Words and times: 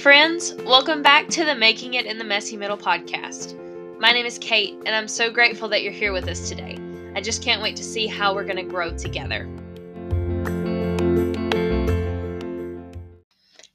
friends. 0.00 0.54
Welcome 0.64 1.02
back 1.02 1.28
to 1.28 1.44
the 1.44 1.54
Making 1.54 1.92
It 1.92 2.06
in 2.06 2.16
the 2.16 2.24
Messy 2.24 2.56
Middle 2.56 2.78
podcast. 2.78 3.54
My 4.00 4.12
name 4.12 4.24
is 4.24 4.38
Kate, 4.38 4.72
and 4.86 4.94
I'm 4.94 5.06
so 5.06 5.30
grateful 5.30 5.68
that 5.68 5.82
you're 5.82 5.92
here 5.92 6.14
with 6.14 6.26
us 6.26 6.48
today. 6.48 6.78
I 7.14 7.20
just 7.20 7.42
can't 7.42 7.60
wait 7.60 7.76
to 7.76 7.84
see 7.84 8.06
how 8.06 8.34
we're 8.34 8.46
going 8.46 8.56
to 8.56 8.62
grow 8.62 8.96
together. 8.96 9.46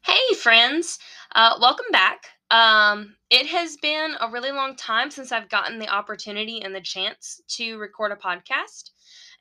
Hey, 0.02 0.34
friends. 0.42 0.98
Uh, 1.36 1.60
welcome 1.62 1.86
back. 1.92 2.24
Um, 2.50 3.16
it 3.30 3.46
has 3.46 3.78
been 3.78 4.16
a 4.20 4.28
really 4.28 4.52
long 4.52 4.76
time 4.76 5.12
since 5.12 5.32
I've 5.32 5.50
gotten 5.50 5.78
the 5.78 5.90
opportunity 5.90 6.60
and 6.60 6.74
the 6.74 6.82
chance 6.82 7.40
to 7.50 7.78
record 7.78 8.12
a 8.12 8.16
podcast. 8.16 8.90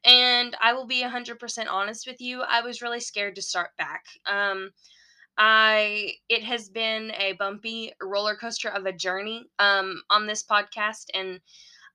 And 0.05 0.55
I 0.61 0.75
will 0.75 0.87
be 0.87 1.03
100% 1.03 1.65
honest 1.71 2.07
with 2.07 2.21
you, 2.21 2.43
I 2.43 2.61
was 2.61 2.83
really 2.83 3.01
scared 3.01 3.37
to 3.37 3.43
start 3.43 3.71
back. 3.79 4.05
Um, 4.31 4.69
I 5.37 6.13
it 6.29 6.45
has 6.45 6.69
been 6.69 7.13
a 7.19 7.33
bumpy 7.33 7.93
roller 8.01 8.37
coaster 8.37 8.69
of 8.69 8.87
a 8.87 8.93
journey 8.93 9.47
um, 9.59 10.03
on 10.11 10.27
this 10.27 10.45
podcast, 10.45 11.07
and 11.15 11.41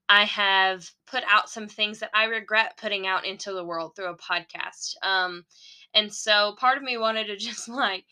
I 0.09 0.25
have 0.25 0.89
put 1.05 1.23
out 1.29 1.49
some 1.49 1.67
things 1.67 1.99
that 1.99 2.09
I 2.13 2.25
regret 2.25 2.77
putting 2.77 3.05
out 3.05 3.25
into 3.25 3.53
the 3.53 3.63
world 3.63 3.95
through 3.95 4.09
a 4.09 4.17
podcast. 4.17 4.95
Um, 5.03 5.45
and 5.93 6.13
so 6.13 6.55
part 6.59 6.77
of 6.77 6.83
me 6.83 6.97
wanted 6.97 7.27
to 7.27 7.35
just 7.37 7.69
like 7.69 8.05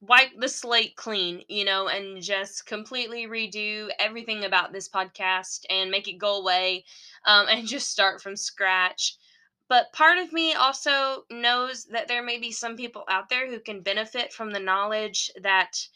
wipe 0.00 0.30
the 0.38 0.48
slate 0.48 0.96
clean, 0.96 1.42
you 1.48 1.64
know, 1.64 1.88
and 1.88 2.22
just 2.22 2.66
completely 2.66 3.26
redo 3.26 3.88
everything 3.98 4.44
about 4.44 4.72
this 4.72 4.88
podcast 4.88 5.60
and 5.70 5.90
make 5.90 6.08
it 6.08 6.18
go 6.18 6.36
away 6.36 6.84
um, 7.26 7.46
and 7.48 7.66
just 7.66 7.90
start 7.90 8.20
from 8.20 8.36
scratch 8.36 9.16
but 9.68 9.92
part 9.92 10.18
of 10.18 10.32
me 10.32 10.54
also 10.54 11.24
knows 11.30 11.84
that 11.86 12.08
there 12.08 12.22
may 12.22 12.38
be 12.38 12.52
some 12.52 12.76
people 12.76 13.04
out 13.08 13.28
there 13.28 13.48
who 13.48 13.58
can 13.58 13.80
benefit 13.80 14.32
from 14.32 14.52
the 14.52 14.60
knowledge 14.60 15.30
that 15.42 15.86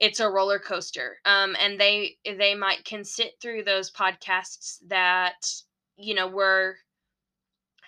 it's 0.00 0.20
a 0.20 0.28
roller 0.28 0.58
coaster 0.58 1.18
um, 1.24 1.56
and 1.60 1.80
they 1.80 2.16
they 2.24 2.54
might 2.54 2.84
can 2.84 3.04
sit 3.04 3.34
through 3.40 3.62
those 3.62 3.90
podcasts 3.90 4.78
that 4.88 5.46
you 5.96 6.14
know 6.14 6.26
were 6.26 6.76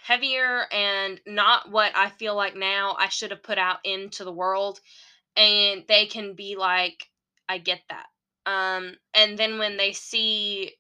heavier 0.05 0.67
and 0.73 1.21
not 1.27 1.71
what 1.73 1.91
i 1.97 2.09
feel 2.09 2.37
like 2.37 2.55
now 2.55 2.95
i 2.99 3.09
should 3.09 3.33
have 3.33 3.43
put 3.43 3.59
out 3.59 3.79
into 3.85 4.23
the 4.23 4.33
world 4.33 4.81
and 5.37 5.83
they 5.89 6.07
can 6.07 6.35
be 6.35 6.57
like 6.57 7.09
i 7.49 7.59
get 7.59 7.81
that. 7.89 8.07
Um, 8.47 8.95
and 9.13 9.37
then 9.37 9.59
when 9.59 9.77
they 9.77 9.93
see 9.93 10.73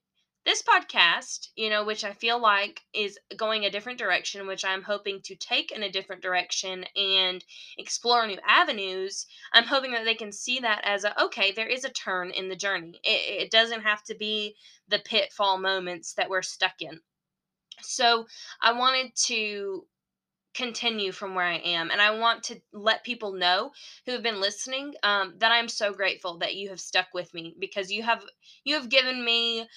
this 0.46 0.62
podcast, 0.62 1.48
you 1.56 1.68
know, 1.68 1.84
which 1.84 2.04
I 2.04 2.12
feel 2.12 2.40
like 2.40 2.80
is 2.94 3.18
going 3.36 3.64
a 3.64 3.70
different 3.70 3.98
direction, 3.98 4.46
which 4.46 4.64
I'm 4.64 4.82
hoping 4.82 5.20
to 5.24 5.34
take 5.34 5.72
in 5.72 5.82
a 5.82 5.90
different 5.90 6.22
direction 6.22 6.84
and 6.94 7.44
explore 7.76 8.24
new 8.26 8.38
avenues, 8.46 9.26
I'm 9.52 9.64
hoping 9.64 9.90
that 9.90 10.04
they 10.04 10.14
can 10.14 10.30
see 10.30 10.60
that 10.60 10.82
as 10.84 11.02
a 11.02 11.20
okay, 11.24 11.50
there 11.50 11.66
is 11.66 11.84
a 11.84 11.90
turn 11.90 12.30
in 12.30 12.48
the 12.48 12.54
journey. 12.56 13.00
It, 13.02 13.42
it 13.42 13.50
doesn't 13.50 13.82
have 13.82 14.04
to 14.04 14.14
be 14.14 14.54
the 14.88 15.00
pitfall 15.00 15.58
moments 15.58 16.14
that 16.14 16.30
we're 16.30 16.42
stuck 16.42 16.80
in. 16.80 17.00
So 17.82 18.26
I 18.62 18.72
wanted 18.72 19.16
to 19.26 19.84
continue 20.56 21.12
from 21.12 21.34
where 21.34 21.44
I 21.44 21.58
am. 21.58 21.90
And 21.90 22.00
I 22.00 22.18
want 22.18 22.42
to 22.44 22.60
let 22.72 23.04
people 23.04 23.32
know 23.32 23.72
who 24.06 24.12
have 24.12 24.22
been 24.22 24.40
listening 24.40 24.94
um, 25.02 25.34
that 25.38 25.52
I'm 25.52 25.68
so 25.68 25.92
grateful 25.92 26.38
that 26.38 26.54
you 26.54 26.70
have 26.70 26.80
stuck 26.80 27.08
with 27.12 27.32
me 27.34 27.54
because 27.58 27.90
you 27.90 28.02
have 28.02 28.24
you 28.64 28.74
have 28.74 28.88
given 28.88 29.22
me 29.22 29.68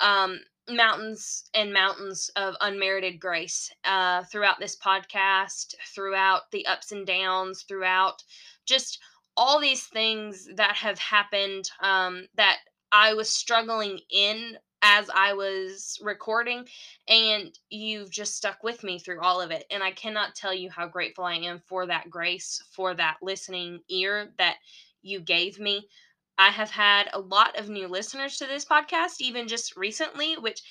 um, 0.00 0.40
mountains 0.68 1.44
and 1.54 1.72
mountains 1.72 2.30
of 2.36 2.54
unmerited 2.60 3.20
grace 3.20 3.70
uh, 3.84 4.22
throughout 4.24 4.58
this 4.60 4.76
podcast, 4.76 5.74
throughout 5.94 6.50
the 6.52 6.66
ups 6.66 6.92
and 6.92 7.06
downs, 7.06 7.62
throughout 7.62 8.22
just 8.66 8.98
all 9.36 9.60
these 9.60 9.86
things 9.86 10.48
that 10.56 10.74
have 10.74 10.98
happened 10.98 11.70
um, 11.80 12.26
that 12.36 12.58
I 12.92 13.14
was 13.14 13.30
struggling 13.30 14.00
in 14.10 14.58
as 14.82 15.10
I 15.14 15.32
was 15.32 15.98
recording, 16.02 16.66
and 17.08 17.56
you've 17.68 18.10
just 18.10 18.36
stuck 18.36 18.62
with 18.62 18.84
me 18.84 18.98
through 18.98 19.20
all 19.20 19.40
of 19.40 19.50
it. 19.50 19.64
And 19.70 19.82
I 19.82 19.90
cannot 19.90 20.34
tell 20.34 20.54
you 20.54 20.70
how 20.70 20.86
grateful 20.86 21.24
I 21.24 21.34
am 21.34 21.60
for 21.66 21.86
that 21.86 22.10
grace, 22.10 22.62
for 22.70 22.94
that 22.94 23.16
listening 23.22 23.80
ear 23.88 24.32
that 24.38 24.56
you 25.02 25.20
gave 25.20 25.58
me. 25.58 25.88
I 26.38 26.50
have 26.50 26.70
had 26.70 27.08
a 27.12 27.20
lot 27.20 27.58
of 27.58 27.68
new 27.68 27.88
listeners 27.88 28.36
to 28.38 28.46
this 28.46 28.64
podcast, 28.64 29.20
even 29.20 29.48
just 29.48 29.76
recently, 29.76 30.36
which 30.36 30.62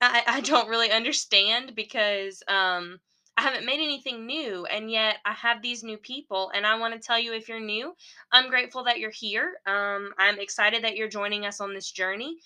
I, 0.00 0.22
I 0.26 0.40
don't 0.40 0.68
really 0.68 0.90
understand 0.90 1.74
because 1.74 2.42
um, 2.48 2.98
I 3.36 3.42
haven't 3.42 3.66
made 3.66 3.80
anything 3.80 4.26
new, 4.26 4.64
and 4.66 4.90
yet 4.90 5.16
I 5.24 5.32
have 5.32 5.62
these 5.62 5.84
new 5.84 5.98
people. 5.98 6.50
And 6.54 6.66
I 6.66 6.78
want 6.78 6.94
to 6.94 7.00
tell 7.00 7.18
you 7.18 7.32
if 7.34 7.48
you're 7.48 7.60
new, 7.60 7.94
I'm 8.32 8.50
grateful 8.50 8.84
that 8.84 8.98
you're 8.98 9.10
here. 9.10 9.54
Um, 9.66 10.12
I'm 10.18 10.38
excited 10.40 10.84
that 10.84 10.96
you're 10.96 11.08
joining 11.08 11.46
us 11.46 11.60
on 11.60 11.74
this 11.74 11.90
journey. 11.90 12.38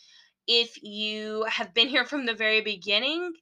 If 0.46 0.82
you 0.82 1.44
have 1.48 1.72
been 1.74 1.88
here 1.88 2.04
from 2.04 2.26
the 2.26 2.34
very 2.34 2.60
beginning, 2.60 3.32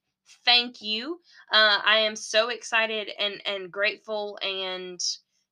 thank 0.45 0.81
you. 0.83 1.21
Uh, 1.53 1.81
I 1.85 1.99
am 1.99 2.17
so 2.17 2.49
excited 2.49 3.11
and, 3.19 3.41
and 3.47 3.71
grateful 3.73 4.39
and 4.43 5.01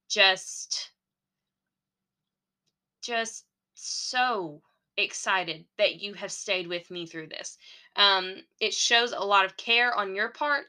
just 0.08 0.92
just 3.02 3.44
so 3.80 4.62
excited 4.96 5.64
that 5.78 6.00
you 6.00 6.14
have 6.14 6.32
stayed 6.32 6.66
with 6.66 6.90
me 6.90 7.06
through 7.06 7.28
this. 7.28 7.58
Um, 7.96 8.36
it 8.60 8.74
shows 8.74 9.12
a 9.12 9.20
lot 9.20 9.44
of 9.44 9.56
care 9.56 9.94
on 9.94 10.14
your 10.14 10.28
part 10.28 10.66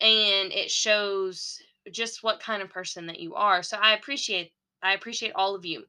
and 0.00 0.52
it 0.52 0.70
shows 0.70 1.60
just 1.90 2.22
what 2.22 2.40
kind 2.40 2.62
of 2.62 2.70
person 2.70 3.06
that 3.06 3.20
you 3.20 3.34
are. 3.34 3.62
So 3.62 3.76
I 3.76 3.94
appreciate 3.94 4.52
I 4.82 4.94
appreciate 4.94 5.32
all 5.34 5.54
of 5.54 5.66
you. 5.66 5.84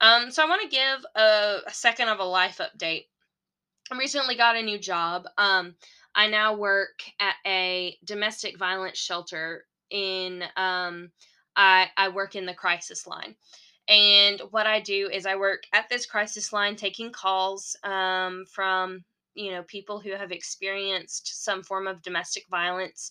Um, 0.00 0.30
so 0.30 0.42
I 0.42 0.48
want 0.48 0.62
to 0.62 0.68
give 0.68 1.04
a, 1.14 1.58
a, 1.66 1.72
second 1.72 2.08
of 2.08 2.18
a 2.18 2.24
life 2.24 2.60
update. 2.60 3.06
I 3.90 3.96
recently 3.96 4.36
got 4.36 4.56
a 4.56 4.62
new 4.62 4.78
job. 4.78 5.26
Um, 5.36 5.74
I 6.14 6.28
now 6.28 6.54
work 6.54 7.02
at 7.20 7.34
a 7.46 7.96
domestic 8.04 8.58
violence 8.58 8.98
shelter 8.98 9.66
in 9.90 10.42
um, 10.56 11.10
I, 11.56 11.88
I 11.96 12.08
work 12.08 12.34
in 12.34 12.46
the 12.46 12.54
crisis 12.54 13.06
line. 13.06 13.36
And 13.88 14.40
what 14.50 14.66
I 14.66 14.80
do 14.80 15.08
is 15.12 15.24
I 15.24 15.36
work 15.36 15.64
at 15.72 15.88
this 15.88 16.06
crisis 16.06 16.52
line 16.52 16.76
taking 16.76 17.10
calls 17.10 17.76
um, 17.82 18.44
from, 18.52 19.04
you 19.34 19.50
know, 19.50 19.62
people 19.62 19.98
who 19.98 20.12
have 20.12 20.30
experienced 20.30 21.42
some 21.44 21.62
form 21.62 21.86
of 21.86 22.02
domestic 22.02 22.44
violence. 22.50 23.10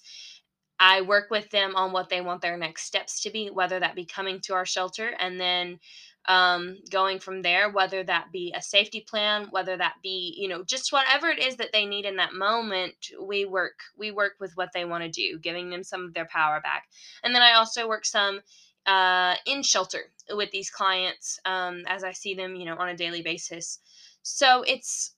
I 0.79 1.01
work 1.01 1.31
with 1.31 1.49
them 1.49 1.75
on 1.75 1.91
what 1.91 2.09
they 2.09 2.21
want 2.21 2.41
their 2.41 2.57
next 2.57 2.83
steps 2.83 3.21
to 3.21 3.31
be, 3.31 3.49
whether 3.49 3.79
that 3.79 3.95
be 3.95 4.05
coming 4.05 4.39
to 4.41 4.53
our 4.53 4.65
shelter 4.65 5.13
and 5.19 5.39
then 5.39 5.79
um, 6.27 6.77
going 6.91 7.19
from 7.19 7.41
there, 7.41 7.71
whether 7.71 8.03
that 8.03 8.31
be 8.31 8.53
a 8.55 8.61
safety 8.61 9.03
plan, 9.07 9.47
whether 9.49 9.77
that 9.77 9.95
be, 10.03 10.35
you 10.37 10.47
know, 10.47 10.63
just 10.63 10.91
whatever 10.91 11.29
it 11.29 11.39
is 11.39 11.55
that 11.55 11.71
they 11.71 11.85
need 11.85 12.05
in 12.05 12.17
that 12.17 12.33
moment, 12.33 12.93
we 13.19 13.45
work, 13.45 13.79
we 13.97 14.11
work 14.11 14.33
with 14.39 14.51
what 14.55 14.69
they 14.73 14.85
want 14.85 15.03
to 15.03 15.09
do, 15.09 15.39
giving 15.39 15.69
them 15.69 15.83
some 15.83 16.03
of 16.03 16.13
their 16.13 16.27
power 16.27 16.59
back. 16.61 16.83
And 17.23 17.33
then 17.33 17.41
I 17.41 17.53
also 17.53 17.87
work 17.87 18.05
some 18.05 18.41
uh, 18.87 19.35
in 19.45 19.61
shelter 19.61 20.11
with 20.33 20.49
these 20.51 20.69
clients 20.69 21.39
um, 21.45 21.83
as 21.87 22.03
I 22.03 22.13
see 22.13 22.33
them, 22.33 22.55
you 22.55 22.65
know, 22.65 22.77
on 22.77 22.89
a 22.89 22.97
daily 22.97 23.21
basis. 23.21 23.79
So 24.23 24.63
it's 24.63 25.13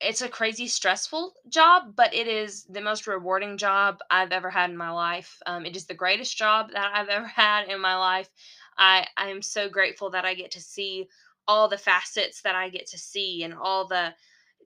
it's 0.00 0.22
a 0.22 0.28
crazy 0.28 0.66
stressful 0.66 1.32
job, 1.48 1.94
but 1.96 2.12
it 2.14 2.26
is 2.26 2.64
the 2.64 2.80
most 2.80 3.06
rewarding 3.06 3.56
job 3.56 3.98
I've 4.10 4.32
ever 4.32 4.50
had 4.50 4.70
in 4.70 4.76
my 4.76 4.90
life. 4.90 5.38
Um, 5.46 5.64
it 5.64 5.76
is 5.76 5.86
the 5.86 5.94
greatest 5.94 6.36
job 6.36 6.70
that 6.72 6.90
I've 6.94 7.08
ever 7.08 7.26
had 7.26 7.68
in 7.68 7.80
my 7.80 7.96
life. 7.96 8.28
I 8.78 9.06
I 9.16 9.28
am 9.30 9.42
so 9.42 9.68
grateful 9.68 10.10
that 10.10 10.24
I 10.24 10.34
get 10.34 10.50
to 10.52 10.60
see 10.60 11.08
all 11.46 11.68
the 11.68 11.78
facets 11.78 12.42
that 12.42 12.54
I 12.54 12.68
get 12.68 12.86
to 12.88 12.98
see 12.98 13.42
and 13.42 13.54
all 13.54 13.86
the 13.86 14.14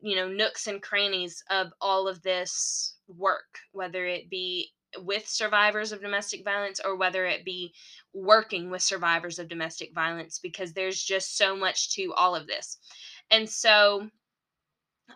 you 0.03 0.17
know 0.17 0.29
nooks 0.29 0.67
and 0.67 0.83
crannies 0.83 1.43
of 1.51 1.69
all 1.81 2.09
of 2.09 2.23
this 2.23 2.97
work, 3.07 3.59
whether 3.73 4.07
it 4.07 4.31
be 4.31 4.71
with 4.99 5.29
survivors 5.29 5.93
of 5.93 6.01
domestic 6.01 6.45
violence 6.45 6.81
or 6.85 6.97
whether 6.97 7.27
it 7.27 7.45
be 7.45 7.75
working 8.15 8.71
with 8.71 8.83
survivors 8.83 9.39
of 9.39 9.49
domestic 9.49 9.93
violence 9.95 10.39
because 10.39 10.73
there's 10.73 11.03
just 11.03 11.37
so 11.37 11.57
much 11.57 11.95
to 11.95 12.13
all 12.15 12.35
of 12.35 12.47
this. 12.47 12.79
And 13.31 13.49
so 13.49 14.09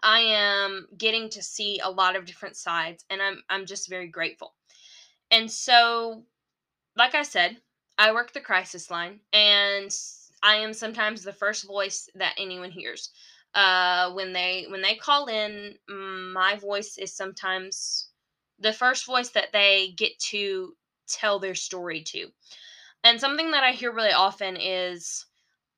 I 0.03 0.21
am 0.21 0.87
getting 0.97 1.29
to 1.31 1.43
see 1.43 1.81
a 1.83 1.91
lot 1.91 2.17
of 2.17 2.25
different 2.25 2.57
sides 2.57 3.05
and 3.11 3.21
I'm 3.23 3.43
I'm 3.49 3.67
just 3.67 3.89
very 3.89 4.09
grateful. 4.09 4.55
And 5.31 5.51
so 5.51 6.25
like 6.97 7.15
I 7.15 7.23
said, 7.23 7.57
I 7.99 8.13
work 8.13 8.33
the 8.33 8.41
crisis 8.41 8.91
line 8.91 9.21
and 9.33 9.91
I 10.43 10.57
am 10.57 10.73
sometimes 10.73 11.23
the 11.23 11.33
first 11.33 11.67
voice 11.67 12.09
that 12.15 12.35
anyone 12.39 12.71
hears. 12.71 13.11
Uh, 13.55 14.11
when 14.13 14.33
they 14.33 14.67
when 14.69 14.83
they 14.83 14.95
call 14.95 15.27
in, 15.27 15.75
my 15.89 16.57
voice 16.57 16.97
is 16.99 17.15
sometimes 17.15 18.09
the 18.63 18.73
first 18.73 19.05
voice 19.05 19.31
that 19.31 19.53
they 19.53 19.93
get 19.97 20.19
to 20.31 20.75
tell 21.09 21.39
their 21.39 21.55
story 21.55 22.03
to. 22.05 22.29
And 23.05 23.21
something 23.21 23.51
that 23.51 23.65
I 23.65 23.73
hear 23.73 23.93
really 23.93 24.13
often 24.13 24.57
is, 24.57 25.27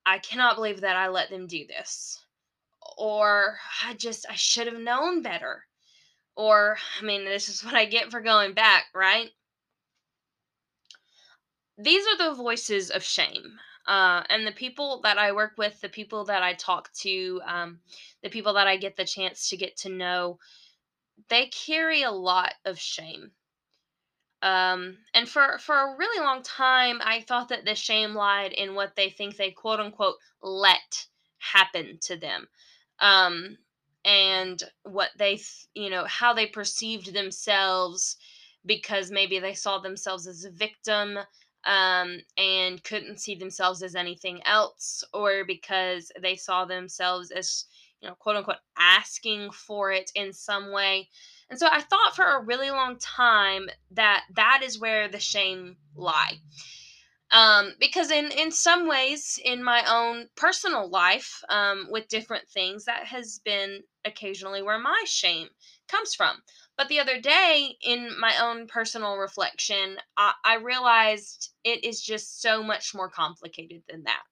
I 0.05 0.19
cannot 0.19 0.57
believe 0.57 0.83
that 0.83 0.97
I 0.97 1.09
let 1.09 1.31
them 1.31 1.47
do 1.47 1.67
this. 1.67 2.21
Or 2.99 3.59
I 3.83 3.95
just, 3.95 4.27
I 4.29 4.35
should 4.35 4.67
have 4.67 4.79
known 4.79 5.23
better. 5.23 5.65
Or, 6.37 6.77
I 7.01 7.05
mean, 7.05 7.25
this 7.25 7.49
is 7.49 7.65
what 7.65 7.75
I 7.75 7.87
get 7.87 8.11
for 8.11 8.21
going 8.21 8.53
back, 8.53 8.87
right? 8.95 9.31
These 11.79 12.05
are 12.07 12.31
the 12.31 12.35
voices 12.37 12.91
of 12.91 13.03
shame. 13.03 13.59
Uh, 13.87 14.23
and 14.31 14.47
the 14.47 14.53
people 14.53 15.01
that 15.03 15.19
I 15.19 15.33
work 15.33 15.53
with, 15.59 15.81
the 15.81 15.89
people 15.89 16.25
that 16.25 16.43
I 16.43 16.55
talk 16.55 16.91
to, 17.01 17.41
um, 17.47 17.81
the 18.23 18.31
people 18.31 18.55
that 18.55 18.67
I 18.67 18.77
get 18.77 18.97
the 18.97 19.05
chance 19.05 19.51
to 19.51 19.57
get 19.57 19.77
to 19.79 19.91
know, 19.91 20.39
they 21.29 21.47
carry 21.47 22.03
a 22.03 22.11
lot 22.11 22.55
of 22.65 22.79
shame. 22.79 23.33
Um, 24.43 24.99
and 25.15 25.29
for 25.29 25.59
for 25.59 25.75
a 25.75 25.97
really 25.97 26.23
long 26.23 26.43
time, 26.43 27.01
I 27.03 27.23
thought 27.23 27.49
that 27.49 27.65
the 27.65 27.75
shame 27.75 28.15
lied 28.15 28.53
in 28.53 28.75
what 28.75 28.95
they 28.95 29.09
think 29.09 29.37
they 29.37 29.51
quote 29.51 29.81
unquote 29.81 30.17
let 30.43 31.07
happen 31.39 31.99
to 32.03 32.17
them, 32.17 32.47
um, 33.01 33.57
and 34.05 34.63
what 34.83 35.11
they 35.17 35.37
th- 35.37 35.67
you 35.75 35.89
know 35.89 36.05
how 36.05 36.35
they 36.35 36.47
perceived 36.47 37.15
themselves 37.15 38.17
because 38.67 39.11
maybe 39.11 39.39
they 39.39 39.55
saw 39.55 39.79
themselves 39.79 40.27
as 40.27 40.45
a 40.45 40.51
victim 40.51 41.19
um, 41.65 42.21
and 42.37 42.83
couldn't 42.85 43.21
see 43.21 43.35
themselves 43.35 43.83
as 43.83 43.95
anything 43.95 44.43
else, 44.45 45.05
or 45.15 45.45
because 45.47 46.13
they 46.21 46.37
saw 46.37 46.67
themselves 46.67 47.31
as 47.31 47.65
you 48.05 48.11
know 48.11 48.17
quote 48.17 48.37
unquote 48.37 48.59
asking 48.79 49.51
for 49.51 49.91
it 49.91 50.13
in 50.15 50.33
some 50.35 50.71
way. 50.73 51.09
And 51.49 51.59
so 51.59 51.67
I 51.71 51.81
thought 51.81 52.15
for 52.15 52.25
a 52.25 52.45
really 52.45 52.71
long 52.71 52.99
time 52.99 53.71
that 53.93 54.25
that 54.35 54.61
is 54.63 54.79
where 54.79 55.09
the 55.09 55.19
shame 55.19 55.77
lie. 55.97 56.39
Um, 57.31 57.73
because 57.81 58.11
in 58.11 58.31
in 58.31 58.53
some 58.53 58.87
ways 58.87 59.41
in 59.43 59.65
my 59.65 59.83
own 59.89 60.29
personal 60.37 60.89
life 60.91 61.43
um, 61.49 61.89
with 61.91 62.09
different 62.09 62.47
things 62.49 62.85
that 62.85 63.07
has 63.07 63.41
been 63.43 63.83
occasionally 64.05 64.63
where 64.63 64.79
my 64.79 65.03
shame 65.07 65.49
comes 65.89 66.15
from. 66.15 66.37
But 66.77 66.89
the 66.89 67.01
other 67.01 67.21
day 67.21 67.77
in 67.81 68.21
my 68.21 68.35
own 68.43 68.67
personal 68.67 69.17
reflection 69.17 69.97
I, 70.19 70.35
I 70.45 70.57
realized 70.57 71.55
it 71.65 71.85
is 71.85 72.03
just 72.03 72.43
so 72.43 72.63
much 72.63 72.95
more 72.95 73.09
complicated 73.09 73.83
than 73.89 74.05
that 74.05 74.25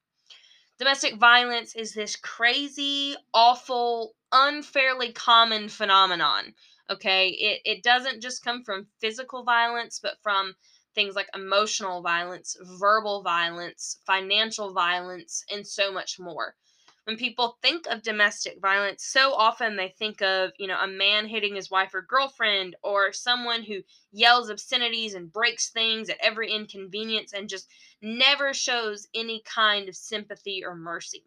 domestic 0.82 1.14
violence 1.14 1.76
is 1.76 1.94
this 1.94 2.16
crazy 2.16 3.14
awful 3.32 4.16
unfairly 4.32 5.12
common 5.12 5.68
phenomenon 5.68 6.52
okay? 6.90 7.28
It, 7.28 7.60
it 7.64 7.82
doesn't 7.84 8.20
just 8.20 8.44
come 8.44 8.64
from 8.64 8.88
physical 9.00 9.44
violence 9.44 10.00
but 10.02 10.14
from 10.24 10.54
things 10.96 11.14
like 11.14 11.28
emotional 11.36 12.02
violence 12.02 12.56
verbal 12.80 13.22
violence 13.22 13.98
financial 14.04 14.72
violence 14.72 15.44
and 15.52 15.64
so 15.64 15.92
much 15.92 16.18
more 16.18 16.56
when 17.04 17.16
people 17.16 17.58
think 17.62 17.86
of 17.86 18.02
domestic 18.02 18.60
violence 18.60 19.04
so 19.04 19.32
often 19.34 19.76
they 19.76 19.88
think 19.88 20.22
of 20.22 20.50
you 20.58 20.66
know 20.66 20.78
a 20.78 20.86
man 20.86 21.26
hitting 21.26 21.54
his 21.54 21.70
wife 21.70 21.94
or 21.94 22.02
girlfriend 22.02 22.76
or 22.82 23.12
someone 23.12 23.62
who 23.62 23.80
yells 24.12 24.50
obscenities 24.50 25.14
and 25.14 25.32
breaks 25.32 25.70
things 25.70 26.08
at 26.08 26.18
every 26.20 26.50
inconvenience 26.50 27.32
and 27.32 27.48
just 27.48 27.68
never 28.00 28.52
shows 28.52 29.08
any 29.14 29.42
kind 29.44 29.88
of 29.88 29.96
sympathy 29.96 30.64
or 30.64 30.74
mercy. 30.74 31.24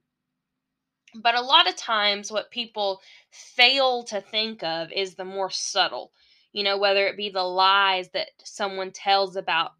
But 1.16 1.36
a 1.36 1.42
lot 1.42 1.68
of 1.70 1.78
times, 1.78 2.32
what 2.32 2.52
people 2.52 3.02
fail 3.32 4.04
to 4.04 4.20
think 4.20 4.64
of 4.64 4.92
is 4.92 5.16
the 5.16 5.24
more 5.24 5.50
subtle, 5.50 6.12
you 6.52 6.64
know, 6.64 6.78
whether 6.78 7.08
it 7.08 7.16
be 7.16 7.30
the 7.30 7.44
lies 7.44 8.10
that 8.10 8.30
someone 8.44 8.92
tells 8.92 9.38
about 9.38 9.72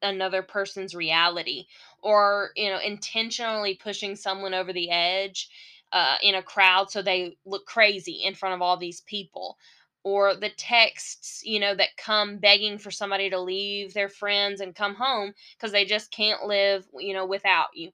another 0.00 0.42
person's 0.42 0.94
reality 0.94 1.66
or, 2.02 2.50
you 2.56 2.70
know, 2.70 2.78
intentionally 2.78 3.74
pushing 3.74 4.16
someone 4.16 4.54
over 4.54 4.72
the 4.72 4.90
edge 4.90 5.48
uh, 5.92 6.16
in 6.22 6.34
a 6.34 6.42
crowd 6.42 6.90
so 6.90 7.02
they 7.02 7.36
look 7.44 7.66
crazy 7.66 8.22
in 8.24 8.34
front 8.34 8.54
of 8.54 8.62
all 8.62 8.76
these 8.76 9.00
people. 9.02 9.58
Or 10.04 10.34
the 10.34 10.50
texts, 10.50 11.42
you 11.44 11.60
know, 11.60 11.74
that 11.74 11.96
come 11.98 12.38
begging 12.38 12.78
for 12.78 12.90
somebody 12.90 13.28
to 13.30 13.40
leave 13.40 13.92
their 13.92 14.08
friends 14.08 14.60
and 14.60 14.74
come 14.74 14.94
home 14.94 15.34
because 15.56 15.72
they 15.72 15.84
just 15.84 16.10
can't 16.12 16.44
live, 16.46 16.86
you 16.98 17.12
know, 17.12 17.26
without 17.26 17.68
you 17.74 17.90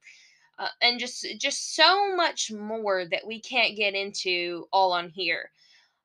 uh, 0.59 0.69
and 0.83 0.99
just 0.99 1.27
just 1.39 1.75
so 1.75 2.15
much 2.15 2.53
more 2.53 3.05
that 3.07 3.27
we 3.27 3.41
can't 3.41 3.77
get 3.77 3.95
into 3.95 4.67
all 4.73 4.93
on 4.93 5.09
here 5.09 5.51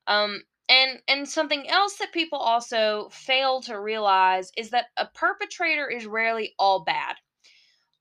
um 0.07 0.41
and 0.69 0.99
and 1.07 1.27
something 1.27 1.67
else 1.69 1.97
that 1.97 2.11
people 2.13 2.39
also 2.39 3.09
fail 3.11 3.61
to 3.61 3.79
realize 3.79 4.51
is 4.57 4.69
that 4.71 4.87
a 4.97 5.05
perpetrator 5.07 5.89
is 5.89 6.05
rarely 6.05 6.53
all 6.59 6.83
bad 6.83 7.15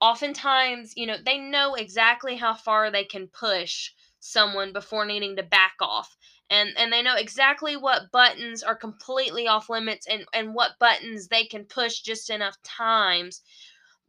oftentimes 0.01 0.93
you 0.95 1.05
know 1.05 1.17
they 1.25 1.37
know 1.37 1.75
exactly 1.75 2.35
how 2.35 2.53
far 2.53 2.89
they 2.91 3.03
can 3.03 3.27
push 3.27 3.91
someone 4.19 4.73
before 4.73 5.05
needing 5.05 5.35
to 5.35 5.43
back 5.43 5.75
off 5.81 6.15
and 6.49 6.71
and 6.77 6.91
they 6.91 7.01
know 7.01 7.15
exactly 7.15 7.75
what 7.75 8.11
buttons 8.11 8.63
are 8.63 8.75
completely 8.75 9.47
off 9.47 9.69
limits 9.69 10.07
and 10.07 10.25
and 10.33 10.53
what 10.53 10.79
buttons 10.79 11.27
they 11.27 11.45
can 11.45 11.65
push 11.65 11.99
just 12.01 12.29
enough 12.29 12.55
times. 12.63 13.41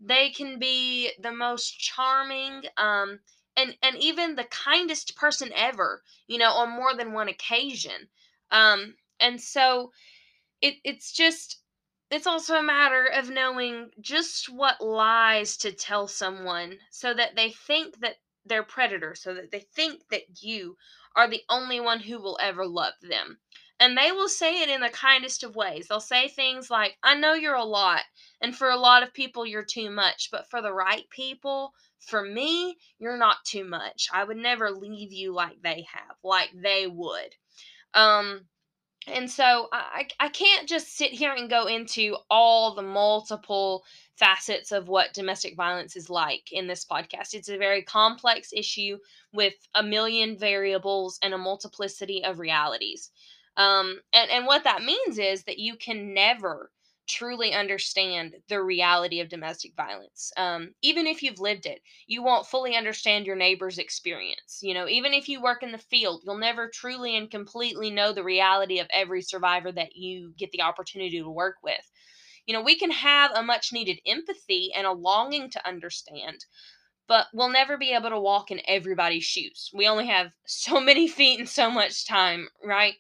They 0.01 0.31
can 0.31 0.59
be 0.59 1.13
the 1.21 1.33
most 1.33 1.79
charming 1.79 2.63
um 2.77 3.21
and 3.57 3.77
and 3.83 3.97
even 3.99 4.35
the 4.37 4.45
kindest 4.45 5.17
person 5.17 5.51
ever 5.55 6.03
you 6.27 6.39
know 6.39 6.51
on 6.53 6.71
more 6.71 6.95
than 6.95 7.13
one 7.13 7.29
occasion. 7.29 8.09
Um 8.51 8.97
and 9.21 9.41
so 9.41 9.93
it 10.63 10.77
it's 10.85 11.13
just 11.13 11.59
it's 12.11 12.27
also 12.27 12.57
a 12.57 12.63
matter 12.63 13.07
of 13.07 13.31
knowing 13.31 13.91
just 14.01 14.49
what 14.49 14.81
lies 14.81 15.57
to 15.59 15.73
tell 15.73 16.09
someone 16.09 16.79
so 16.91 17.15
that 17.15 17.37
they 17.37 17.51
think 17.51 18.01
that 18.01 18.17
they're 18.47 18.63
predator 18.63 19.15
so 19.15 19.35
that 19.35 19.51
they 19.51 19.61
think 19.61 20.03
that 20.11 20.43
you 20.43 20.77
are 21.15 21.29
the 21.29 21.43
only 21.49 21.79
one 21.81 22.01
who 22.01 22.21
will 22.21 22.39
ever 22.41 22.67
love 22.67 22.95
them. 23.03 23.39
And 23.79 23.97
they 23.97 24.13
will 24.13 24.29
say 24.29 24.61
it 24.63 24.69
in 24.69 24.81
the 24.81 24.91
kindest 24.91 25.43
of 25.43 25.57
ways. 25.57 25.89
They'll 25.89 26.01
say 26.01 26.29
things 26.29 26.71
like 26.71 26.99
i 27.03 27.15
know 27.15 27.33
you're 27.35 27.55
a 27.55 27.65
lot 27.65 28.03
and 28.41 28.55
for 28.57 28.71
a 28.71 28.77
lot 28.77 29.03
of 29.03 29.15
people 29.15 29.47
you're 29.47 29.65
too 29.65 29.91
much 29.91 30.29
but 30.31 30.49
for 30.51 30.61
the 30.61 30.73
right 30.73 31.09
people 31.11 31.73
for 31.99 32.23
me 32.23 32.77
you're 32.99 33.17
not 33.19 33.45
too 33.45 33.65
much. 33.65 34.09
I 34.13 34.25
would 34.25 34.37
never 34.37 34.71
leave 34.71 35.13
you 35.13 35.33
like 35.33 35.63
they 35.63 35.87
have 35.93 36.17
like 36.25 36.51
they 36.55 36.87
would. 36.87 37.37
Um 37.95 38.47
and 39.07 39.31
so 39.31 39.69
I, 39.73 40.09
I 40.19 40.29
can't 40.29 40.69
just 40.69 40.97
sit 40.97 41.11
here 41.11 41.33
and 41.33 41.49
go 41.49 41.67
into 41.67 42.17
all 42.31 42.75
the 42.75 42.83
multiple 42.83 43.85
facets 44.17 44.73
of 44.73 44.89
what 44.89 45.15
domestic 45.15 45.57
violence 45.57 45.97
is 45.97 46.11
like 46.11 46.53
in 46.53 46.67
this 46.67 46.85
podcast. 46.85 47.33
It's 47.33 47.49
a 47.49 47.57
very 47.57 47.83
complex 47.83 48.53
issue 48.53 48.99
with 49.33 49.55
a 49.75 49.83
million 49.83 50.37
variables 50.37 51.19
and 51.23 51.33
a 51.33 51.39
multiplicity 51.39 52.23
of 52.23 52.39
realities. 52.39 53.11
Um, 53.57 54.01
and, 54.13 54.31
and 54.31 54.47
what 54.47 54.65
that 54.65 54.83
means 54.83 55.19
is 55.19 55.45
that 55.45 55.59
you 55.59 55.77
can 55.77 56.13
never 56.13 56.71
truly 57.11 57.53
understand 57.53 58.37
the 58.49 58.63
reality 58.63 59.21
of 59.21 59.29
domestic 59.29 59.75
violence. 59.77 60.33
Um, 60.37 60.75
even 60.83 61.07
if 61.07 61.23
you've 61.23 61.41
lived 61.41 61.67
it, 61.67 61.81
you 62.07 62.23
won't 62.23 62.47
fully 62.47 62.77
understand 62.77 63.27
your 63.27 63.37
neighbor's 63.37 63.79
experience. 63.79 64.61
You 64.63 64.75
know, 64.75 64.89
even 64.89 65.13
if 65.15 65.29
you 65.29 65.43
work 65.43 65.63
in 65.63 65.73
the 65.73 65.79
field, 65.79 66.23
you'll 66.25 66.39
never 66.39 66.69
truly 66.69 67.17
and 67.17 67.31
completely 67.31 67.91
know 67.91 68.13
the 68.13 68.25
reality 68.25 68.79
of 68.79 68.89
every 68.93 69.23
survivor 69.23 69.73
that 69.73 69.97
you 69.97 70.33
get 70.39 70.53
the 70.53 70.63
opportunity 70.63 71.19
to 71.19 71.31
work 71.31 71.57
with. 71.63 71.91
You 72.47 72.55
know, 72.55 72.63
we 72.63 72.77
can 72.77 72.91
have 72.91 73.33
a 73.35 73.43
much 73.43 73.73
needed 73.73 74.01
empathy 74.07 74.71
and 74.75 74.87
a 74.87 74.93
longing 74.93 75.51
to 75.51 75.69
understand, 75.69 76.45
but 77.09 77.29
we'll 77.33 77.51
never 77.51 77.77
be 77.77 77.93
able 77.93 78.11
to 78.11 78.21
walk 78.21 78.51
in 78.51 78.61
everybody's 78.67 79.25
shoes. 79.25 79.71
We 79.75 79.89
only 79.89 80.07
have 80.09 80.33
so 80.47 80.81
many 80.81 81.09
feet 81.19 81.39
and 81.41 81.49
so 81.49 81.71
much 81.71 82.07
time, 82.07 82.49
right? 82.65 82.95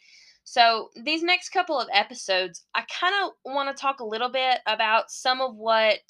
So, 0.50 0.90
these 0.96 1.22
next 1.22 1.50
couple 1.50 1.78
of 1.78 1.86
episodes, 1.92 2.64
I 2.74 2.82
kind 2.82 3.14
of 3.22 3.52
want 3.52 3.68
to 3.68 3.80
talk 3.80 4.00
a 4.00 4.04
little 4.04 4.28
bit 4.28 4.58
about 4.66 5.08
some 5.08 5.40
of 5.40 5.54
what 5.54 6.00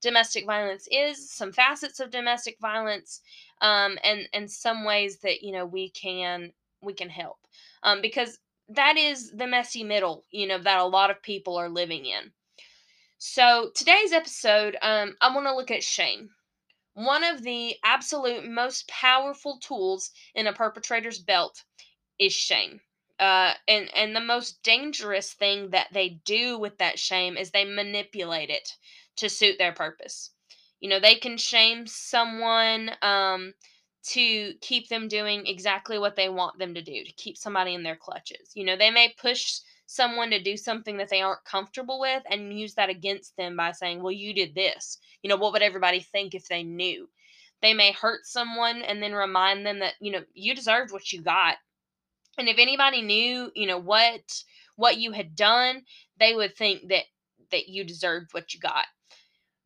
domestic 0.00 0.46
violence 0.46 0.88
is, 0.90 1.30
some 1.30 1.52
facets 1.52 2.00
of 2.00 2.10
domestic 2.10 2.56
violence, 2.60 3.20
um, 3.60 3.96
and 4.02 4.28
and 4.32 4.50
some 4.50 4.84
ways 4.84 5.18
that 5.20 5.42
you 5.44 5.52
know 5.52 5.64
we 5.64 5.90
can 5.90 6.52
we 6.82 6.92
can 6.92 7.08
help, 7.08 7.38
um, 7.84 8.02
because 8.02 8.40
that 8.68 8.96
is 8.96 9.30
the 9.30 9.46
messy 9.46 9.84
middle, 9.84 10.24
you 10.32 10.48
know, 10.48 10.58
that 10.58 10.80
a 10.80 10.84
lot 10.84 11.12
of 11.12 11.22
people 11.22 11.56
are 11.56 11.68
living 11.68 12.04
in. 12.04 12.32
So 13.18 13.70
today's 13.76 14.10
episode, 14.12 14.76
um, 14.82 15.14
I 15.20 15.32
want 15.32 15.46
to 15.46 15.54
look 15.54 15.70
at 15.70 15.84
shame. 15.84 16.30
One 16.94 17.22
of 17.22 17.44
the 17.44 17.76
absolute 17.84 18.44
most 18.50 18.88
powerful 18.88 19.60
tools 19.60 20.10
in 20.34 20.48
a 20.48 20.52
perpetrator's 20.52 21.20
belt 21.20 21.62
is 22.18 22.32
shame. 22.32 22.80
Uh, 23.18 23.52
and 23.68 23.88
and 23.94 24.14
the 24.14 24.20
most 24.20 24.62
dangerous 24.62 25.32
thing 25.32 25.70
that 25.70 25.88
they 25.92 26.20
do 26.24 26.58
with 26.58 26.78
that 26.78 26.98
shame 26.98 27.36
is 27.36 27.50
they 27.50 27.64
manipulate 27.64 28.50
it 28.50 28.68
to 29.16 29.28
suit 29.28 29.56
their 29.58 29.72
purpose. 29.72 30.30
You 30.80 30.88
know, 30.90 30.98
they 30.98 31.14
can 31.14 31.36
shame 31.38 31.86
someone 31.86 32.90
um, 33.02 33.54
to 34.08 34.54
keep 34.60 34.88
them 34.88 35.06
doing 35.06 35.46
exactly 35.46 35.98
what 35.98 36.16
they 36.16 36.28
want 36.28 36.58
them 36.58 36.74
to 36.74 36.82
do, 36.82 37.04
to 37.04 37.12
keep 37.12 37.38
somebody 37.38 37.74
in 37.74 37.84
their 37.84 37.96
clutches. 37.96 38.50
You 38.54 38.64
know, 38.64 38.76
they 38.76 38.90
may 38.90 39.14
push 39.16 39.60
someone 39.86 40.30
to 40.30 40.42
do 40.42 40.56
something 40.56 40.96
that 40.96 41.08
they 41.08 41.22
aren't 41.22 41.44
comfortable 41.44 42.00
with 42.00 42.22
and 42.28 42.58
use 42.58 42.74
that 42.74 42.90
against 42.90 43.36
them 43.36 43.56
by 43.56 43.70
saying, 43.70 44.02
"Well, 44.02 44.12
you 44.12 44.34
did 44.34 44.56
this." 44.56 44.98
You 45.22 45.30
know, 45.30 45.36
what 45.36 45.52
would 45.52 45.62
everybody 45.62 46.00
think 46.00 46.34
if 46.34 46.48
they 46.48 46.64
knew? 46.64 47.08
They 47.62 47.74
may 47.74 47.92
hurt 47.92 48.26
someone 48.26 48.82
and 48.82 49.02
then 49.02 49.12
remind 49.12 49.64
them 49.64 49.78
that, 49.78 49.94
you 50.00 50.10
know, 50.10 50.24
you 50.34 50.54
deserved 50.54 50.92
what 50.92 51.12
you 51.12 51.22
got 51.22 51.56
and 52.38 52.48
if 52.48 52.58
anybody 52.58 53.02
knew 53.02 53.50
you 53.54 53.66
know 53.66 53.78
what 53.78 54.42
what 54.76 54.98
you 54.98 55.12
had 55.12 55.36
done 55.36 55.82
they 56.18 56.34
would 56.34 56.56
think 56.56 56.88
that 56.88 57.04
that 57.50 57.68
you 57.68 57.84
deserved 57.84 58.32
what 58.32 58.54
you 58.54 58.60
got 58.60 58.84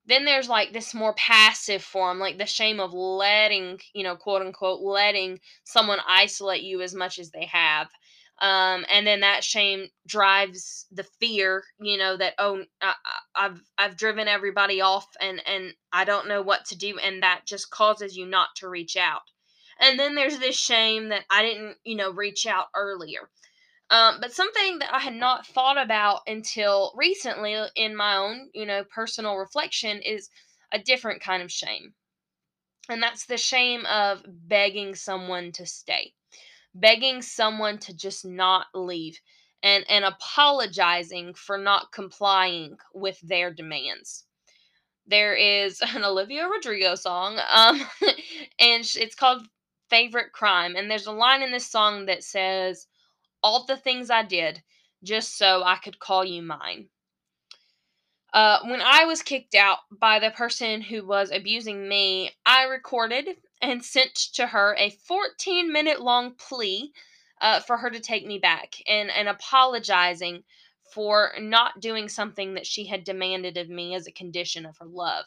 then 0.09 0.25
there's 0.25 0.49
like 0.49 0.73
this 0.73 0.95
more 0.95 1.13
passive 1.15 1.83
form, 1.83 2.19
like 2.19 2.39
the 2.39 2.47
shame 2.47 2.81
of 2.81 2.95
letting, 2.95 3.79
you 3.93 4.03
know, 4.03 4.17
quote 4.17 4.41
unquote, 4.41 4.81
letting 4.81 5.39
someone 5.65 5.99
isolate 6.09 6.63
you 6.63 6.81
as 6.81 6.95
much 6.95 7.19
as 7.19 7.31
they 7.31 7.45
have. 7.45 7.89
Um, 8.41 8.87
and 8.91 9.07
then 9.07 9.21
that 9.21 9.45
shame 9.45 9.89
drives 10.07 10.87
the 10.91 11.05
fear, 11.21 11.65
you 11.79 11.99
know, 11.99 12.17
that 12.17 12.35
oh, 12.39 12.63
I, 12.81 12.95
I've 13.35 13.61
I've 13.77 13.97
driven 13.97 14.29
everybody 14.29 14.81
off, 14.81 15.09
and 15.21 15.43
and 15.47 15.75
I 15.93 16.05
don't 16.05 16.29
know 16.29 16.41
what 16.41 16.65
to 16.67 16.79
do, 16.79 16.99
and 16.99 17.23
that 17.23 17.43
just 17.47 17.71
causes 17.71 18.17
you 18.17 18.27
not 18.27 18.51
to 18.57 18.69
reach 18.69 18.97
out. 18.97 19.23
And 19.81 19.99
then 19.99 20.15
there's 20.15 20.39
this 20.39 20.59
shame 20.59 21.11
that 21.11 21.25
I 21.31 21.43
didn't, 21.43 21.77
you 21.85 21.97
know, 21.97 22.11
reach 22.11 22.47
out 22.47 22.67
earlier. 22.75 23.31
Um, 23.91 24.19
but 24.21 24.33
something 24.33 24.81
that 24.81 24.93
I 24.93 24.99
had 24.99 25.15
not 25.15 25.47
thought 25.47 25.79
about 25.79 26.21
until 26.27 26.93
recently 26.97 27.57
in 27.75 27.97
my 27.97 28.17
own, 28.17 28.51
you 28.53 28.67
know, 28.67 28.85
personal 28.85 29.37
reflection 29.37 30.03
is 30.03 30.29
a 30.73 30.79
different 30.79 31.23
kind 31.23 31.43
of 31.43 31.51
shame. 31.51 31.95
And 32.91 33.03
that's 33.03 33.27
the 33.27 33.37
shame 33.37 33.87
of 33.87 34.23
begging 34.27 34.95
someone 34.95 35.53
to 35.53 35.67
stay, 35.67 36.13
begging 36.75 37.23
someone 37.23 37.79
to 37.79 37.97
just 37.97 38.25
not 38.25 38.67
leave, 38.75 39.19
and, 39.63 39.85
and 39.89 40.05
apologizing 40.05 41.35
for 41.35 41.59
not 41.59 41.93
complying 41.93 42.77
with 42.95 43.19
their 43.21 43.53
demands. 43.53 44.25
There 45.07 45.35
is 45.35 45.81
an 45.95 46.05
Olivia 46.05 46.47
Rodrigo 46.47 46.95
song, 46.95 47.39
um, 47.51 47.81
and 48.61 48.85
it's 48.97 49.15
called 49.15 49.47
Favorite 49.89 50.33
Crime. 50.33 50.77
And 50.77 50.91
there's 50.91 51.07
a 51.07 51.13
line 51.13 51.43
in 51.43 51.51
this 51.51 51.67
song 51.67 52.07
that 52.07 52.25
says, 52.25 52.87
all 53.43 53.65
the 53.65 53.77
things 53.77 54.11
I 54.11 54.23
did 54.23 54.63
just 55.03 55.37
so 55.37 55.63
I 55.63 55.77
could 55.77 55.99
call 55.99 56.25
you 56.25 56.43
mine. 56.43 56.89
Uh, 58.33 58.59
when 58.65 58.83
I 58.83 59.05
was 59.05 59.23
kicked 59.23 59.55
out 59.55 59.79
by 59.91 60.19
the 60.19 60.31
person 60.31 60.83
who 60.83 61.07
was 61.07 61.31
abusing 61.31 61.89
me, 61.89 62.33
I 62.45 62.65
recorded 62.65 63.37
and 63.63 63.83
sent 63.85 64.15
to 64.35 64.47
her 64.47 64.77
a 64.79 64.91
14 64.91 65.73
minute 65.73 66.01
long 66.01 66.35
plea 66.35 66.93
uh, 67.41 67.61
for 67.61 67.79
her 67.79 67.91
to 67.91 68.01
take 68.01 68.27
me 68.27 68.39
back 68.39 68.75
and, 68.87 69.11
and 69.11 69.29
apologizing 69.29 70.45
for 70.93 71.33
not 71.39 71.81
doing 71.81 72.09
something 72.09 72.55
that 72.55 72.67
she 72.67 72.87
had 72.87 73.05
demanded 73.05 73.57
of 73.57 73.69
me 73.69 73.95
as 73.95 74.07
a 74.07 74.13
condition 74.13 74.67
of 74.67 74.77
her 74.79 74.87
love. 74.87 75.25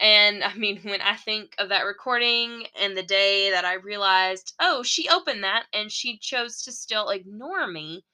And 0.00 0.42
I 0.42 0.54
mean, 0.54 0.80
when 0.82 1.02
I 1.02 1.14
think 1.14 1.54
of 1.58 1.68
that 1.68 1.84
recording 1.84 2.64
and 2.74 2.96
the 2.96 3.02
day 3.02 3.50
that 3.50 3.66
I 3.66 3.74
realized, 3.74 4.54
oh, 4.58 4.82
she 4.82 5.08
opened 5.08 5.44
that 5.44 5.66
and 5.74 5.92
she 5.92 6.16
chose 6.16 6.62
to 6.62 6.72
still 6.72 7.10
ignore 7.10 7.66
me, 7.66 8.04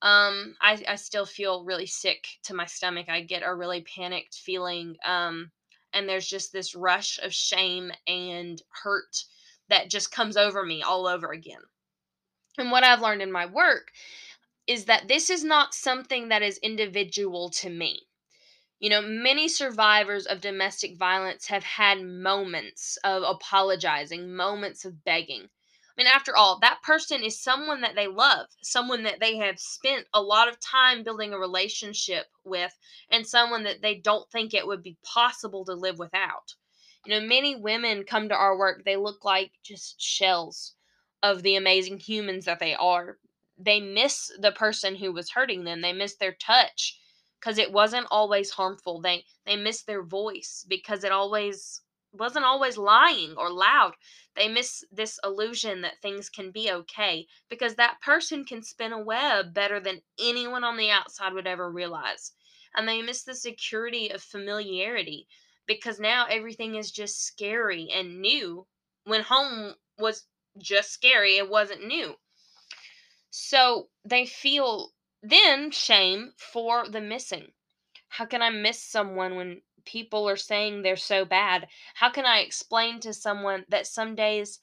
um, 0.00 0.56
I, 0.62 0.82
I 0.88 0.96
still 0.96 1.26
feel 1.26 1.64
really 1.64 1.86
sick 1.86 2.26
to 2.44 2.54
my 2.54 2.64
stomach. 2.64 3.10
I 3.10 3.20
get 3.20 3.42
a 3.44 3.54
really 3.54 3.82
panicked 3.82 4.34
feeling. 4.34 4.96
Um, 5.04 5.50
and 5.92 6.08
there's 6.08 6.26
just 6.26 6.52
this 6.52 6.74
rush 6.74 7.18
of 7.22 7.34
shame 7.34 7.92
and 8.06 8.62
hurt 8.82 9.24
that 9.68 9.90
just 9.90 10.10
comes 10.10 10.38
over 10.38 10.64
me 10.64 10.82
all 10.82 11.06
over 11.06 11.32
again. 11.32 11.60
And 12.56 12.70
what 12.70 12.82
I've 12.82 13.02
learned 13.02 13.20
in 13.20 13.30
my 13.30 13.44
work 13.44 13.90
is 14.66 14.86
that 14.86 15.06
this 15.06 15.28
is 15.28 15.44
not 15.44 15.74
something 15.74 16.28
that 16.28 16.42
is 16.42 16.58
individual 16.58 17.50
to 17.50 17.68
me 17.68 18.06
you 18.80 18.88
know, 18.88 19.02
many 19.02 19.46
survivors 19.46 20.24
of 20.24 20.40
domestic 20.40 20.96
violence 20.96 21.46
have 21.46 21.62
had 21.62 22.02
moments 22.02 22.96
of 23.04 23.22
apologizing, 23.22 24.34
moments 24.34 24.86
of 24.86 25.04
begging. 25.04 25.42
I 25.42 26.02
mean, 26.02 26.06
after 26.06 26.34
all, 26.34 26.58
that 26.60 26.80
person 26.82 27.22
is 27.22 27.38
someone 27.38 27.82
that 27.82 27.94
they 27.94 28.06
love, 28.06 28.46
someone 28.62 29.02
that 29.02 29.20
they 29.20 29.36
have 29.36 29.60
spent 29.60 30.06
a 30.14 30.22
lot 30.22 30.48
of 30.48 30.58
time 30.60 31.02
building 31.02 31.34
a 31.34 31.38
relationship 31.38 32.24
with, 32.42 32.74
and 33.10 33.26
someone 33.26 33.64
that 33.64 33.82
they 33.82 33.96
don't 33.96 34.30
think 34.30 34.54
it 34.54 34.66
would 34.66 34.82
be 34.82 34.96
possible 35.04 35.62
to 35.66 35.74
live 35.74 35.98
without. 35.98 36.54
You 37.04 37.12
know, 37.12 37.26
many 37.26 37.54
women 37.54 38.04
come 38.04 38.30
to 38.30 38.34
our 38.34 38.56
work, 38.56 38.84
they 38.86 38.96
look 38.96 39.26
like 39.26 39.52
just 39.62 40.00
shells 40.00 40.74
of 41.22 41.42
the 41.42 41.56
amazing 41.56 41.98
humans 41.98 42.46
that 42.46 42.60
they 42.60 42.74
are. 42.74 43.18
They 43.58 43.78
miss 43.80 44.32
the 44.38 44.52
person 44.52 44.94
who 44.94 45.12
was 45.12 45.32
hurting 45.32 45.64
them, 45.64 45.82
they 45.82 45.92
miss 45.92 46.16
their 46.16 46.32
touch 46.32 46.98
because 47.40 47.58
it 47.58 47.72
wasn't 47.72 48.06
always 48.10 48.50
harmful. 48.50 49.00
They 49.00 49.24
they 49.46 49.56
missed 49.56 49.86
their 49.86 50.02
voice 50.02 50.64
because 50.68 51.04
it 51.04 51.12
always 51.12 51.82
wasn't 52.12 52.44
always 52.44 52.76
lying 52.76 53.34
or 53.36 53.50
loud. 53.50 53.94
They 54.36 54.48
miss 54.48 54.84
this 54.90 55.18
illusion 55.24 55.80
that 55.82 56.00
things 56.02 56.28
can 56.28 56.50
be 56.50 56.70
okay 56.70 57.26
because 57.48 57.76
that 57.76 58.00
person 58.02 58.44
can 58.44 58.62
spin 58.62 58.92
a 58.92 59.02
web 59.02 59.54
better 59.54 59.80
than 59.80 60.02
anyone 60.18 60.64
on 60.64 60.76
the 60.76 60.90
outside 60.90 61.32
would 61.32 61.46
ever 61.46 61.70
realize. 61.70 62.32
And 62.74 62.88
they 62.88 63.02
miss 63.02 63.22
the 63.22 63.34
security 63.34 64.10
of 64.10 64.22
familiarity 64.22 65.26
because 65.66 66.00
now 66.00 66.26
everything 66.28 66.74
is 66.74 66.90
just 66.90 67.24
scary 67.24 67.88
and 67.90 68.20
new 68.20 68.66
when 69.04 69.22
home 69.22 69.74
was 69.98 70.26
just 70.58 70.90
scary, 70.92 71.36
it 71.36 71.48
wasn't 71.48 71.86
new. 71.86 72.14
So 73.30 73.88
they 74.04 74.26
feel 74.26 74.92
then 75.22 75.70
shame 75.70 76.32
for 76.36 76.88
the 76.88 77.00
missing. 77.00 77.52
How 78.08 78.26
can 78.26 78.42
I 78.42 78.50
miss 78.50 78.82
someone 78.82 79.36
when 79.36 79.62
people 79.84 80.28
are 80.28 80.36
saying 80.36 80.82
they're 80.82 80.96
so 80.96 81.24
bad? 81.24 81.68
How 81.94 82.10
can 82.10 82.24
I 82.24 82.40
explain 82.40 83.00
to 83.00 83.12
someone 83.12 83.64
that 83.68 83.86
some 83.86 84.14
days 84.14 84.60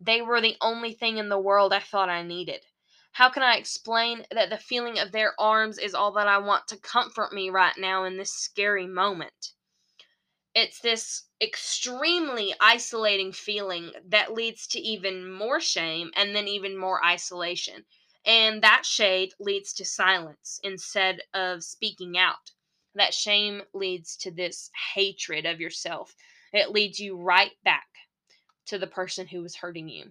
they 0.00 0.20
were 0.20 0.40
the 0.40 0.56
only 0.60 0.92
thing 0.92 1.18
in 1.18 1.28
the 1.28 1.38
world 1.38 1.72
I 1.72 1.80
thought 1.80 2.08
I 2.08 2.22
needed? 2.22 2.66
How 3.12 3.28
can 3.28 3.42
I 3.42 3.56
explain 3.56 4.26
that 4.30 4.50
the 4.50 4.58
feeling 4.58 4.98
of 4.98 5.12
their 5.12 5.34
arms 5.40 5.78
is 5.78 5.94
all 5.94 6.12
that 6.12 6.28
I 6.28 6.38
want 6.38 6.68
to 6.68 6.76
comfort 6.76 7.32
me 7.32 7.50
right 7.50 7.76
now 7.76 8.04
in 8.04 8.16
this 8.16 8.32
scary 8.32 8.86
moment? 8.86 9.52
It's 10.54 10.80
this 10.80 11.24
extremely 11.40 12.54
isolating 12.60 13.32
feeling 13.32 13.92
that 14.06 14.34
leads 14.34 14.66
to 14.68 14.80
even 14.80 15.30
more 15.30 15.60
shame 15.60 16.10
and 16.16 16.34
then 16.34 16.48
even 16.48 16.76
more 16.76 17.04
isolation. 17.04 17.84
And 18.26 18.62
that 18.62 18.84
shade 18.84 19.32
leads 19.40 19.72
to 19.74 19.84
silence 19.84 20.60
instead 20.62 21.20
of 21.34 21.64
speaking 21.64 22.18
out. 22.18 22.52
That 22.94 23.14
shame 23.14 23.62
leads 23.72 24.16
to 24.18 24.30
this 24.30 24.70
hatred 24.94 25.46
of 25.46 25.60
yourself. 25.60 26.14
It 26.52 26.70
leads 26.70 26.98
you 26.98 27.16
right 27.16 27.52
back 27.64 27.86
to 28.66 28.78
the 28.78 28.86
person 28.86 29.26
who 29.26 29.42
was 29.42 29.56
hurting 29.56 29.88
you. 29.88 30.10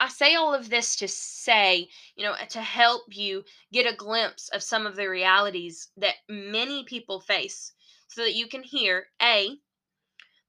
I 0.00 0.08
say 0.08 0.36
all 0.36 0.54
of 0.54 0.70
this 0.70 0.94
to 0.96 1.08
say, 1.08 1.88
you 2.14 2.24
know, 2.24 2.34
to 2.50 2.62
help 2.62 3.02
you 3.08 3.44
get 3.72 3.92
a 3.92 3.96
glimpse 3.96 4.48
of 4.50 4.62
some 4.62 4.86
of 4.86 4.94
the 4.94 5.08
realities 5.08 5.88
that 5.96 6.14
many 6.28 6.84
people 6.84 7.20
face 7.20 7.72
so 8.06 8.22
that 8.22 8.34
you 8.34 8.46
can 8.46 8.62
hear 8.62 9.08
A, 9.20 9.58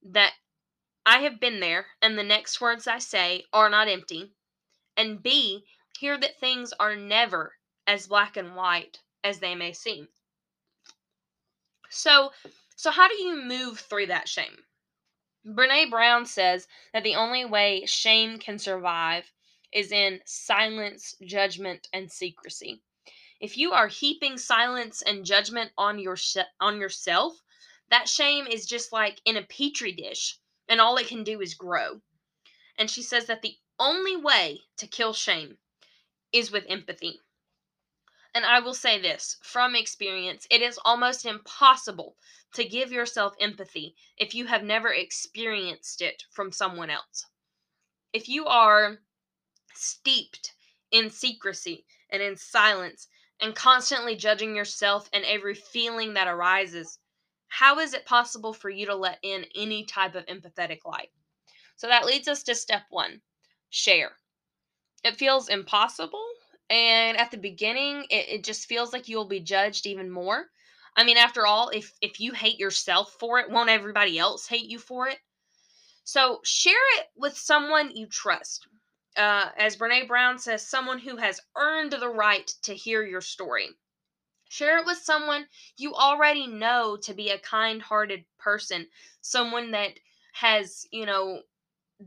that 0.04 0.34
I 1.06 1.20
have 1.20 1.40
been 1.40 1.60
there 1.60 1.88
and 2.02 2.18
the 2.18 2.24
next 2.24 2.62
words 2.62 2.88
I 2.88 3.00
say 3.00 3.46
are 3.52 3.70
not 3.70 3.88
empty, 3.88 4.32
and 4.96 5.22
B, 5.24 5.66
hear 6.00 6.18
that 6.18 6.40
things 6.40 6.74
are 6.80 6.96
never 6.96 7.58
as 7.86 8.08
black 8.08 8.38
and 8.38 8.56
white 8.56 9.00
as 9.22 9.40
they 9.40 9.54
may 9.54 9.74
seem. 9.74 10.08
So, 11.90 12.32
so 12.76 12.90
how 12.90 13.10
do 13.10 13.22
you 13.22 13.36
move 13.36 13.80
through 13.80 14.06
that 14.06 14.30
shame? 14.30 14.64
Brene 15.46 15.90
Brown 15.90 16.26
says 16.26 16.68
that 16.94 17.04
the 17.04 17.16
only 17.16 17.44
way 17.44 17.86
shame 17.86 18.40
can 18.40 18.60
survive 18.60 19.32
is 19.74 19.92
in 19.92 20.22
silence, 20.26 21.16
judgment, 21.22 21.90
and 21.92 22.10
secrecy. 22.10 22.82
If 23.42 23.58
you 23.58 23.74
are 23.74 23.88
heaping 23.88 24.38
silence 24.38 25.02
and 25.02 25.26
judgment 25.26 25.72
on 25.78 26.00
your 26.00 26.18
on 26.60 26.80
yourself, 26.80 27.42
that 27.90 28.08
shame 28.08 28.48
is 28.48 28.66
just 28.66 28.94
like 28.94 29.20
in 29.26 29.36
a 29.36 29.44
petri 29.44 29.92
dish, 29.92 30.38
and 30.68 30.80
all 30.80 30.98
it 30.98 31.08
can 31.08 31.24
do 31.24 31.42
is 31.42 31.56
grow. 31.56 32.02
And 32.78 32.90
she 32.90 33.02
says 33.02 33.26
that 33.26 33.42
the 33.42 33.58
only 33.78 34.16
way 34.16 34.62
to 34.78 34.88
kill 34.88 35.14
shame 35.14 35.58
is 36.32 36.52
with 36.52 36.66
empathy. 36.68 37.20
And 38.36 38.46
I 38.46 38.60
will 38.60 38.76
say 38.76 39.02
this 39.02 39.38
from 39.42 39.76
experience, 39.76 40.46
it 40.52 40.62
is 40.62 40.80
almost 40.86 41.26
impossible 41.26 42.16
to 42.54 42.64
give 42.64 42.92
yourself 42.92 43.34
empathy 43.40 43.96
if 44.18 44.36
you 44.36 44.46
have 44.46 44.64
never 44.64 44.94
experienced 44.94 46.02
it 46.02 46.26
from 46.30 46.52
someone 46.52 46.90
else. 46.90 47.26
If 48.14 48.30
you 48.30 48.46
are 48.46 49.00
steeped 49.74 50.54
in 50.92 51.10
secrecy 51.10 51.86
and 52.10 52.22
in 52.22 52.36
silence 52.36 53.08
and 53.40 53.56
constantly 53.56 54.16
judging 54.16 54.56
yourself 54.56 55.10
and 55.12 55.26
every 55.26 55.56
feeling 55.56 56.14
that 56.14 56.28
arises, 56.28 57.00
how 57.48 57.80
is 57.80 57.94
it 57.94 58.06
possible 58.06 58.54
for 58.54 58.70
you 58.70 58.86
to 58.86 58.96
let 58.96 59.20
in 59.24 59.46
any 59.56 59.86
type 59.86 60.16
of 60.16 60.26
empathetic 60.28 60.86
light? 60.86 61.12
So 61.76 61.88
that 61.88 62.06
leads 62.06 62.28
us 62.28 62.44
to 62.44 62.56
step 62.56 62.84
one 62.90 63.22
share 63.70 64.18
it 65.04 65.18
feels 65.18 65.50
impossible. 65.50 66.26
And 66.70 67.18
at 67.18 67.32
the 67.32 67.38
beginning, 67.38 68.06
it, 68.10 68.30
it 68.30 68.44
just 68.44 68.68
feels 68.68 68.94
like 68.94 69.08
you'll 69.08 69.28
be 69.28 69.40
judged 69.40 69.86
even 69.88 70.12
more. 70.12 70.46
I 70.96 71.04
mean, 71.04 71.18
after 71.18 71.46
all, 71.46 71.70
if 71.70 71.94
if 72.02 72.20
you 72.20 72.34
hate 72.34 72.60
yourself 72.60 73.16
for 73.20 73.40
it, 73.40 73.50
won't 73.50 73.70
everybody 73.70 74.20
else 74.20 74.48
hate 74.48 74.70
you 74.70 74.80
for 74.80 75.08
it? 75.08 75.18
So 76.04 76.40
share 76.44 76.74
it 76.98 77.06
with 77.16 77.38
someone 77.38 77.96
you 77.96 78.08
trust. 78.08 78.68
Uh, 79.16 79.50
as 79.58 79.78
Brene 79.78 80.08
Brown 80.08 80.40
says, 80.40 80.66
someone 80.66 81.00
who 81.00 81.18
has 81.18 81.42
earned 81.56 81.94
the 81.94 82.10
right 82.10 82.48
to 82.64 82.74
hear 82.74 83.04
your 83.04 83.22
story. 83.22 83.70
Share 84.50 84.80
it 84.80 84.86
with 84.86 84.98
someone 84.98 85.48
you 85.78 85.94
already 85.94 86.48
know 86.48 86.98
to 87.04 87.14
be 87.14 87.30
a 87.30 87.38
kind 87.40 87.82
hearted 87.82 88.26
person, 88.40 88.88
someone 89.22 89.72
that 89.72 89.92
has, 90.34 90.88
you 90.92 91.06
know, 91.06 91.42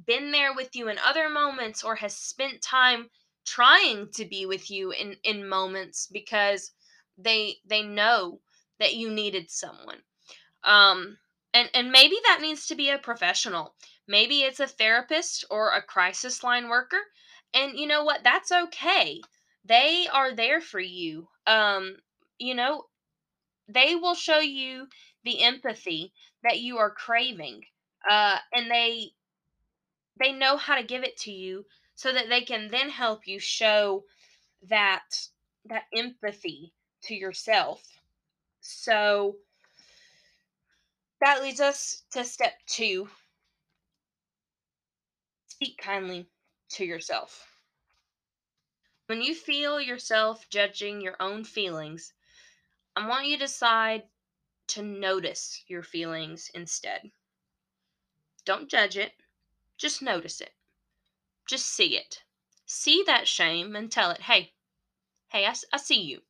been 0.06 0.32
there 0.32 0.54
with 0.54 0.74
you 0.76 0.88
in 0.88 0.98
other 0.98 1.28
moments 1.28 1.82
or 1.84 1.96
has 1.96 2.16
spent 2.16 2.62
time 2.62 3.10
trying 3.44 4.10
to 4.12 4.24
be 4.24 4.46
with 4.46 4.70
you 4.70 4.92
in 4.92 5.16
in 5.24 5.48
moments 5.48 6.06
because 6.12 6.72
they 7.18 7.56
they 7.66 7.82
know 7.82 8.40
that 8.78 8.94
you 8.94 9.10
needed 9.10 9.50
someone. 9.50 10.02
Um 10.64 11.18
and 11.54 11.70
and 11.74 11.92
maybe 11.92 12.16
that 12.24 12.40
needs 12.40 12.66
to 12.68 12.74
be 12.74 12.90
a 12.90 12.98
professional. 12.98 13.74
Maybe 14.08 14.42
it's 14.42 14.60
a 14.60 14.66
therapist 14.66 15.44
or 15.50 15.72
a 15.72 15.82
crisis 15.82 16.42
line 16.42 16.68
worker. 16.68 17.00
And 17.54 17.78
you 17.78 17.86
know 17.86 18.04
what? 18.04 18.24
That's 18.24 18.52
okay. 18.52 19.20
They 19.64 20.08
are 20.08 20.34
there 20.34 20.60
for 20.60 20.80
you. 20.80 21.28
Um 21.46 21.98
you 22.38 22.54
know 22.54 22.86
they 23.68 23.94
will 23.96 24.14
show 24.14 24.38
you 24.38 24.88
the 25.24 25.42
empathy 25.42 26.12
that 26.42 26.60
you 26.60 26.78
are 26.78 26.90
craving 26.90 27.62
uh 28.08 28.38
and 28.52 28.70
they 28.70 29.12
they 30.18 30.32
know 30.32 30.56
how 30.56 30.76
to 30.76 30.82
give 30.82 31.02
it 31.02 31.16
to 31.18 31.32
you 31.32 31.66
so 31.94 32.12
that 32.12 32.28
they 32.28 32.42
can 32.42 32.70
then 32.70 32.90
help 32.90 33.26
you 33.26 33.38
show 33.38 34.04
that 34.68 35.28
that 35.64 35.84
empathy 35.94 36.72
to 37.02 37.14
yourself. 37.14 37.82
So 38.60 39.36
that 41.20 41.42
leads 41.42 41.60
us 41.60 42.02
to 42.12 42.24
step 42.24 42.54
2 42.66 43.08
speak 45.48 45.78
kindly 45.78 46.26
to 46.70 46.84
yourself. 46.84 47.46
When 49.06 49.22
you 49.22 49.34
feel 49.34 49.80
yourself 49.80 50.48
judging 50.48 51.00
your 51.00 51.16
own 51.20 51.44
feelings 51.44 52.14
i 52.96 53.06
want 53.06 53.26
you 53.26 53.36
to 53.36 53.44
decide 53.44 54.02
to 54.68 54.82
notice 54.82 55.64
your 55.66 55.82
feelings 55.82 56.50
instead. 56.54 57.10
Don't 58.44 58.68
judge 58.68 58.96
it 58.96 59.12
just 59.82 60.00
notice 60.00 60.40
it 60.40 60.52
just 61.46 61.66
see 61.66 61.96
it 61.96 62.22
see 62.64 63.02
that 63.06 63.28
shame 63.28 63.76
and 63.76 63.92
tell 63.92 64.10
it 64.10 64.22
hey 64.22 64.52
hey 65.28 65.44
i, 65.44 65.54
I 65.72 65.76
see 65.76 66.00
you 66.00 66.22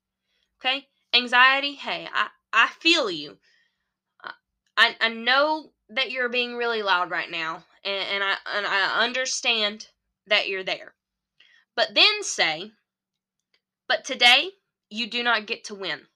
Okay? 0.64 0.86
Anxiety, 1.12 1.74
hey, 1.74 2.08
I, 2.12 2.28
I 2.52 2.68
feel 2.78 3.10
you. 3.10 3.38
Uh, 4.22 4.30
I, 4.76 4.96
I 5.00 5.08
know 5.08 5.72
that 5.88 6.12
you're 6.12 6.28
being 6.28 6.54
really 6.54 6.82
loud 6.82 7.10
right 7.10 7.30
now, 7.30 7.64
and, 7.84 8.08
and 8.08 8.24
I 8.24 8.36
and 8.54 8.64
I 8.64 9.02
understand 9.02 9.88
that 10.28 10.48
you're 10.48 10.62
there. 10.62 10.94
But 11.74 11.94
then 11.94 12.22
say, 12.22 12.70
but 13.88 14.04
today 14.04 14.50
you 14.88 15.10
do 15.10 15.24
not 15.24 15.48
get 15.48 15.64
to 15.64 15.74
win. 15.74 16.06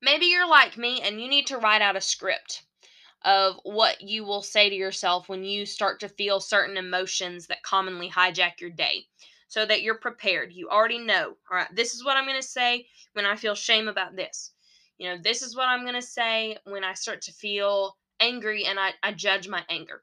Maybe 0.00 0.26
you're 0.26 0.48
like 0.48 0.76
me 0.76 1.00
and 1.00 1.20
you 1.20 1.28
need 1.28 1.48
to 1.48 1.58
write 1.58 1.82
out 1.82 1.96
a 1.96 2.00
script 2.00 2.62
of 3.24 3.58
what 3.62 4.02
you 4.02 4.24
will 4.24 4.42
say 4.42 4.68
to 4.68 4.74
yourself 4.74 5.28
when 5.28 5.44
you 5.44 5.64
start 5.64 6.00
to 6.00 6.08
feel 6.08 6.40
certain 6.40 6.76
emotions 6.76 7.46
that 7.46 7.62
commonly 7.62 8.10
hijack 8.10 8.60
your 8.60 8.70
day 8.70 9.06
so 9.48 9.64
that 9.64 9.82
you're 9.82 9.98
prepared. 9.98 10.52
You 10.52 10.68
already 10.68 10.98
know, 10.98 11.36
all 11.50 11.56
right, 11.56 11.74
this 11.74 11.94
is 11.94 12.04
what 12.04 12.16
I'm 12.16 12.26
going 12.26 12.40
to 12.40 12.46
say 12.46 12.86
when 13.14 13.24
I 13.24 13.36
feel 13.36 13.54
shame 13.54 13.88
about 13.88 14.16
this. 14.16 14.52
You 14.98 15.08
know, 15.08 15.18
this 15.22 15.42
is 15.42 15.56
what 15.56 15.68
I'm 15.68 15.82
going 15.82 15.94
to 15.94 16.02
say 16.02 16.56
when 16.64 16.84
I 16.84 16.94
start 16.94 17.22
to 17.22 17.32
feel 17.32 17.96
angry 18.20 18.64
and 18.66 18.78
I, 18.78 18.92
I 19.02 19.12
judge 19.12 19.48
my 19.48 19.62
anger. 19.68 20.02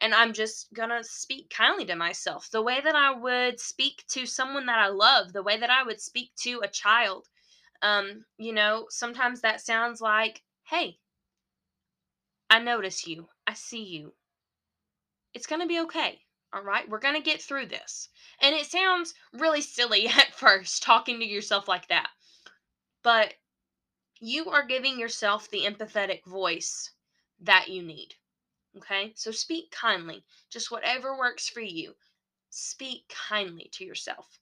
And 0.00 0.14
I'm 0.14 0.32
just 0.32 0.72
going 0.72 0.90
to 0.90 1.02
speak 1.02 1.50
kindly 1.50 1.84
to 1.86 1.96
myself 1.96 2.48
the 2.50 2.62
way 2.62 2.80
that 2.82 2.94
I 2.94 3.12
would 3.12 3.58
speak 3.58 4.04
to 4.10 4.26
someone 4.26 4.66
that 4.66 4.78
I 4.78 4.88
love, 4.88 5.32
the 5.32 5.42
way 5.42 5.58
that 5.58 5.70
I 5.70 5.82
would 5.82 6.00
speak 6.00 6.30
to 6.42 6.60
a 6.62 6.68
child. 6.68 7.26
Um, 7.82 8.24
you 8.36 8.52
know, 8.52 8.86
sometimes 8.90 9.40
that 9.40 9.60
sounds 9.60 10.00
like, 10.00 10.42
hey, 10.64 10.98
I 12.50 12.58
notice 12.58 13.06
you. 13.06 13.28
I 13.46 13.54
see 13.54 13.82
you. 13.82 14.14
It's 15.34 15.46
going 15.46 15.60
to 15.60 15.66
be 15.66 15.80
okay. 15.80 16.20
All 16.52 16.62
right. 16.62 16.88
We're 16.88 16.98
going 16.98 17.14
to 17.14 17.20
get 17.20 17.42
through 17.42 17.66
this. 17.66 18.08
And 18.40 18.54
it 18.54 18.66
sounds 18.66 19.14
really 19.32 19.60
silly 19.60 20.08
at 20.08 20.34
first 20.34 20.82
talking 20.82 21.18
to 21.20 21.26
yourself 21.26 21.68
like 21.68 21.88
that. 21.88 22.10
But 23.02 23.34
you 24.20 24.50
are 24.50 24.66
giving 24.66 24.98
yourself 24.98 25.50
the 25.50 25.64
empathetic 25.64 26.24
voice 26.24 26.90
that 27.40 27.68
you 27.68 27.82
need. 27.82 28.14
Okay. 28.76 29.12
So 29.14 29.30
speak 29.30 29.70
kindly. 29.70 30.24
Just 30.50 30.70
whatever 30.70 31.16
works 31.16 31.48
for 31.48 31.60
you. 31.60 31.94
Speak 32.50 33.14
kindly 33.28 33.68
to 33.74 33.84
yourself. 33.84 34.38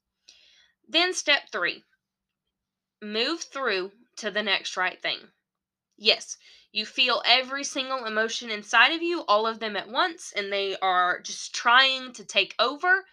Then, 0.88 1.12
step 1.12 1.50
three 1.50 1.82
move 3.02 3.42
through 3.42 3.92
to 4.16 4.30
the 4.30 4.42
next 4.42 4.76
right 4.76 5.00
thing. 5.02 5.18
Yes, 5.96 6.36
you 6.76 6.84
feel 6.84 7.22
every 7.24 7.64
single 7.64 8.04
emotion 8.04 8.50
inside 8.50 8.92
of 8.92 9.00
you, 9.00 9.22
all 9.22 9.46
of 9.46 9.60
them 9.60 9.78
at 9.78 9.88
once, 9.88 10.30
and 10.36 10.52
they 10.52 10.76
are 10.80 11.18
just 11.20 11.54
trying 11.54 12.12
to 12.12 12.22
take 12.22 12.54
over. 12.58 13.06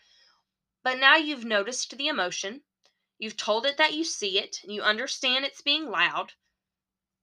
But 0.84 1.00
now 1.00 1.16
you've 1.16 1.46
noticed 1.46 1.96
the 1.96 2.08
emotion. 2.08 2.64
You've 3.18 3.38
told 3.38 3.66
it 3.66 3.78
that 3.78 3.94
you 3.94 4.04
see 4.04 4.38
it, 4.38 4.58
you 4.66 4.82
understand 4.82 5.46
it's 5.46 5.62
being 5.62 5.90
loud, 5.90 6.34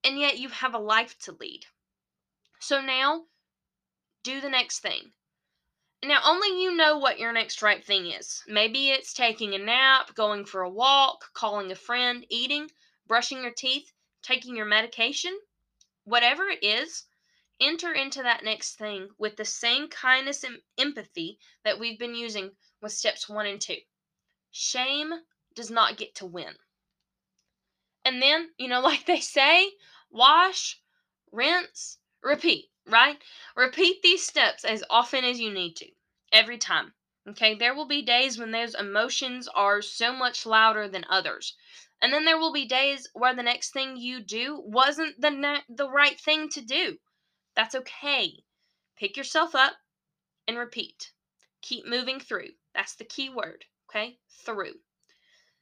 and 0.02 0.18
yet 0.18 0.38
you 0.38 0.48
have 0.48 0.72
a 0.72 0.78
life 0.78 1.18
to 1.24 1.32
lead. 1.32 1.66
So 2.58 2.80
now, 2.80 3.26
do 4.22 4.40
the 4.40 4.48
next 4.48 4.78
thing. 4.78 5.12
Now, 6.02 6.22
only 6.24 6.58
you 6.62 6.74
know 6.74 6.96
what 6.96 7.18
your 7.18 7.34
next 7.34 7.60
right 7.60 7.84
thing 7.84 8.06
is. 8.06 8.42
Maybe 8.48 8.88
it's 8.88 9.12
taking 9.12 9.54
a 9.54 9.58
nap, 9.58 10.14
going 10.14 10.46
for 10.46 10.62
a 10.62 10.70
walk, 10.70 11.34
calling 11.34 11.70
a 11.70 11.74
friend, 11.74 12.24
eating, 12.30 12.70
brushing 13.06 13.42
your 13.42 13.52
teeth, 13.52 13.92
taking 14.22 14.56
your 14.56 14.64
medication 14.64 15.38
whatever 16.04 16.48
it 16.48 16.62
is, 16.62 17.06
enter 17.60 17.92
into 17.92 18.22
that 18.22 18.42
next 18.42 18.76
thing 18.76 19.08
with 19.18 19.36
the 19.36 19.44
same 19.44 19.88
kindness 19.88 20.44
and 20.44 20.62
empathy 20.78 21.38
that 21.64 21.78
we've 21.78 21.98
been 21.98 22.14
using 22.14 22.56
with 22.80 22.92
steps 22.92 23.28
one 23.28 23.46
and 23.46 23.60
two. 23.60 23.78
Shame 24.50 25.12
does 25.54 25.70
not 25.70 25.96
get 25.96 26.14
to 26.16 26.26
win. 26.26 26.54
And 28.04 28.22
then, 28.22 28.50
you 28.56 28.68
know, 28.68 28.80
like 28.90 29.06
they 29.06 29.20
say, 29.20 29.70
wash, 30.10 30.80
rinse, 31.30 31.98
repeat, 32.22 32.70
right? 32.86 33.18
Repeat 33.54 34.02
these 34.02 34.26
steps 34.26 34.64
as 34.64 34.82
often 34.88 35.24
as 35.24 35.38
you 35.38 35.52
need 35.52 35.76
to, 35.76 35.86
every 36.32 36.58
time. 36.58 36.94
Okay, 37.28 37.54
there 37.54 37.74
will 37.74 37.86
be 37.86 38.02
days 38.02 38.38
when 38.38 38.50
those 38.50 38.74
emotions 38.74 39.46
are 39.48 39.82
so 39.82 40.12
much 40.12 40.46
louder 40.46 40.88
than 40.88 41.04
others. 41.08 41.54
And 42.00 42.12
then 42.14 42.24
there 42.24 42.38
will 42.38 42.52
be 42.52 42.64
days 42.64 43.08
where 43.12 43.34
the 43.34 43.42
next 43.42 43.72
thing 43.72 43.98
you 43.98 44.20
do 44.20 44.58
wasn't 44.58 45.20
the 45.20 45.62
the 45.68 45.90
right 45.90 46.18
thing 46.18 46.48
to 46.48 46.62
do. 46.62 46.98
That's 47.54 47.74
okay. 47.74 48.42
Pick 48.96 49.16
yourself 49.16 49.54
up 49.54 49.76
and 50.48 50.56
repeat. 50.56 51.12
Keep 51.60 51.84
moving 51.84 52.20
through. 52.20 52.52
That's 52.74 52.94
the 52.94 53.04
key 53.04 53.28
word, 53.28 53.66
okay? 53.88 54.18
Through. 54.44 54.80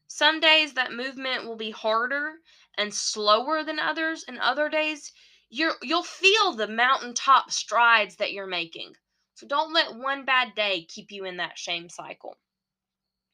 Some 0.06 0.38
days 0.38 0.74
that 0.74 0.92
movement 0.92 1.44
will 1.44 1.56
be 1.56 1.72
harder 1.72 2.40
and 2.76 2.94
slower 2.94 3.64
than 3.64 3.80
others, 3.80 4.24
and 4.26 4.38
other 4.38 4.68
days 4.68 5.12
you're 5.50 5.76
you'll 5.82 6.02
feel 6.04 6.52
the 6.52 6.68
mountaintop 6.68 7.50
strides 7.50 8.16
that 8.16 8.32
you're 8.32 8.46
making. 8.46 8.96
So 9.38 9.46
don't 9.46 9.72
let 9.72 9.94
one 9.94 10.24
bad 10.24 10.56
day 10.56 10.82
keep 10.82 11.12
you 11.12 11.24
in 11.24 11.36
that 11.36 11.60
shame 11.60 11.88
cycle. 11.88 12.38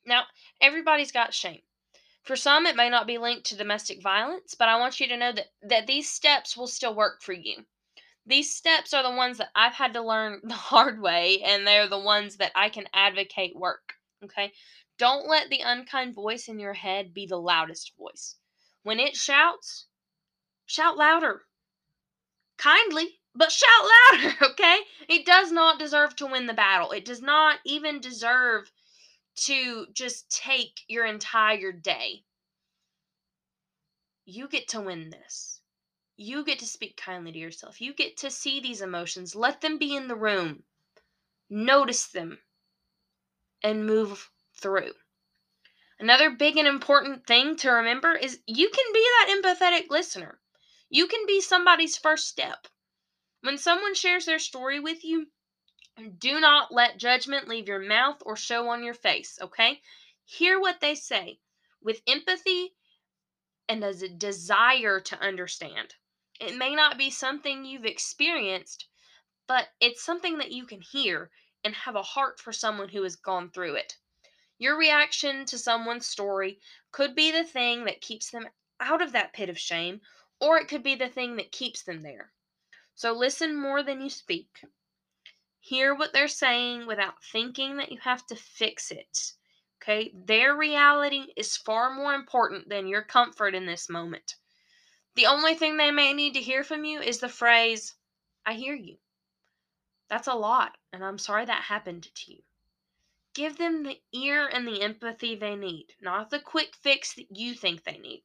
Now, 0.05 0.25
everybody's 0.61 1.13
got 1.13 1.33
shame. 1.33 1.63
For 2.23 2.37
some, 2.37 2.67
it 2.67 2.77
may 2.77 2.91
not 2.91 3.07
be 3.07 3.17
linked 3.17 3.47
to 3.47 3.57
domestic 3.57 4.03
violence, 4.03 4.55
but 4.55 4.69
I 4.69 4.79
want 4.79 5.01
you 5.01 5.09
to 5.09 5.17
know 5.17 5.33
that, 5.33 5.47
that 5.63 5.87
these 5.87 6.11
steps 6.11 6.59
will 6.59 6.67
still 6.67 6.95
work 6.95 7.23
for 7.23 7.33
you. 7.33 7.65
These 8.27 8.55
steps 8.55 8.93
are 8.93 9.03
the 9.03 9.17
ones 9.17 9.39
that 9.39 9.49
I've 9.55 9.73
had 9.73 9.95
to 9.95 10.03
learn 10.03 10.43
the 10.45 10.53
hard 10.53 11.01
way, 11.01 11.41
and 11.43 11.67
they're 11.67 11.89
the 11.89 11.99
ones 11.99 12.37
that 12.37 12.53
I 12.55 12.69
can 12.69 12.87
advocate 12.93 13.57
work. 13.57 13.95
Okay? 14.23 14.53
Don't 14.99 15.27
let 15.27 15.49
the 15.49 15.61
unkind 15.61 16.15
voice 16.15 16.49
in 16.49 16.59
your 16.59 16.75
head 16.75 17.15
be 17.15 17.25
the 17.25 17.41
loudest 17.41 17.97
voice. 17.97 18.37
When 18.83 19.01
it 19.01 19.17
shouts, 19.17 19.87
shout 20.67 20.99
louder. 20.99 21.47
Kindly, 22.59 23.21
but 23.35 23.51
shout 23.51 23.69
louder, 24.13 24.35
okay? 24.51 24.79
It 25.09 25.27
does 25.27 25.51
not 25.51 25.79
deserve 25.79 26.15
to 26.17 26.27
win 26.27 26.47
the 26.47 26.55
battle. 26.55 26.93
It 26.93 27.05
does 27.05 27.21
not 27.21 27.59
even 27.65 28.01
deserve 28.01 28.71
to 29.37 29.87
just 29.93 30.31
take 30.31 30.81
your 30.89 31.05
entire 31.05 31.73
day. 31.73 32.25
You 34.25 34.49
get 34.49 34.69
to 34.69 34.81
win 34.81 35.11
this. 35.11 35.61
You 36.17 36.45
get 36.45 36.61
to 36.61 36.67
speak 36.67 36.97
kindly 36.97 37.33
to 37.33 37.39
yourself. 37.39 37.81
You 37.81 37.93
get 37.93 38.17
to 38.19 38.31
see 38.31 38.61
these 38.61 38.81
emotions. 38.81 39.35
Let 39.35 39.61
them 39.61 39.79
be 39.79 39.97
in 39.97 40.07
the 40.07 40.15
room. 40.15 40.63
Notice 41.51 42.07
them 42.07 42.39
and 43.63 43.87
move 43.87 44.31
through. 44.55 44.93
Another 45.99 46.31
big 46.31 46.57
and 46.57 46.69
important 46.69 47.27
thing 47.27 47.57
to 47.57 47.71
remember 47.71 48.15
is 48.15 48.41
you 48.47 48.69
can 48.69 48.93
be 48.93 49.01
that 49.01 49.41
empathetic 49.43 49.91
listener. 49.91 50.41
You 50.89 51.07
can 51.09 51.27
be 51.27 51.41
somebody's 51.41 51.97
first 51.97 52.29
step. 52.29 52.69
When 53.45 53.59
someone 53.59 53.95
shares 53.95 54.25
their 54.25 54.39
story 54.39 54.81
with 54.81 55.05
you, 55.05 55.31
do 56.17 56.41
not 56.41 56.73
let 56.73 56.97
judgment 56.97 57.47
leave 57.47 57.69
your 57.69 57.79
mouth 57.79 58.23
or 58.25 58.37
show 58.37 58.71
on 58.71 58.83
your 58.83 58.95
face, 58.95 59.39
okay? 59.39 59.83
Hear 60.25 60.59
what 60.59 60.81
they 60.81 60.95
say. 60.95 61.41
With 61.83 62.01
empathy, 62.07 62.75
and 63.69 63.85
as 63.85 64.01
a 64.01 64.09
desire 64.09 64.99
to 64.99 65.21
understand. 65.21 65.97
It 66.41 66.57
may 66.57 66.75
not 66.75 66.97
be 66.97 67.11
something 67.11 67.67
you've 67.67 67.85
experienced, 67.85 68.87
but 69.47 69.69
it's 69.79 70.03
something 70.03 70.39
that 70.39 70.53
you 70.53 70.65
can 70.65 70.81
hear 70.81 71.31
and 71.63 71.75
have 71.75 71.97
a 71.97 72.03
heart 72.03 72.41
for 72.41 72.51
someone 72.51 72.89
who 72.89 73.03
has 73.03 73.15
gone 73.15 73.51
through 73.51 73.75
it. 73.75 73.99
Your 74.57 74.79
reaction 74.79 75.45
to 75.45 75.59
someone's 75.59 76.07
story 76.07 76.61
could 76.93 77.15
be 77.15 77.31
the 77.31 77.45
thing 77.45 77.85
that 77.85 78.01
keeps 78.01 78.31
them 78.31 78.49
out 78.81 79.03
of 79.03 79.13
that 79.13 79.35
pit 79.35 79.51
of 79.51 79.59
shame, 79.59 80.01
or 80.41 80.57
it 80.57 80.67
could 80.67 80.83
be 80.83 80.95
the 80.95 81.11
thing 81.11 81.37
that 81.37 81.53
keeps 81.53 81.83
them 81.83 82.01
there. 82.01 82.33
So 82.95 83.13
listen 83.13 83.57
more 83.57 83.83
than 83.83 84.01
you 84.01 84.11
speak. 84.11 84.65
Hear 85.61 85.95
what 85.95 86.13
they're 86.13 86.29
saying 86.29 86.87
without 86.87 87.23
thinking 87.23 87.77
that 87.79 87.91
you 87.91 87.99
have 88.03 88.27
to 88.27 88.37
fix 88.37 88.91
it. 88.91 89.33
Okay? 89.83 90.13
Their 90.15 90.55
reality 90.57 91.27
is 91.37 91.57
far 91.57 91.95
more 91.95 92.15
important 92.15 92.69
than 92.69 92.87
your 92.87 93.03
comfort 93.03 93.55
in 93.55 93.67
this 93.67 93.89
moment. 93.89 94.37
The 95.17 95.27
only 95.27 95.55
thing 95.55 95.77
they 95.77 95.91
may 95.91 96.13
need 96.13 96.35
to 96.35 96.41
hear 96.41 96.65
from 96.65 96.85
you 96.85 97.01
is 97.01 97.19
the 97.19 97.29
phrase, 97.29 97.95
I 98.45 98.55
hear 98.55 98.75
you. 98.75 98.97
That's 100.09 100.29
a 100.29 100.35
lot, 100.35 100.77
and 100.93 101.05
I'm 101.05 101.19
sorry 101.19 101.45
that 101.45 101.63
happened 101.63 102.09
to 102.15 102.33
you. 102.33 102.43
Give 103.33 103.57
them 103.57 103.83
the 103.83 104.01
ear 104.13 104.47
and 104.47 104.67
the 104.67 104.83
empathy 104.83 105.35
they 105.35 105.57
need, 105.57 105.87
not 106.01 106.31
the 106.31 106.39
quick 106.39 106.77
fix 106.77 107.15
that 107.15 107.27
you 107.31 107.55
think 107.55 107.85
they 107.85 107.99
need. 107.99 108.23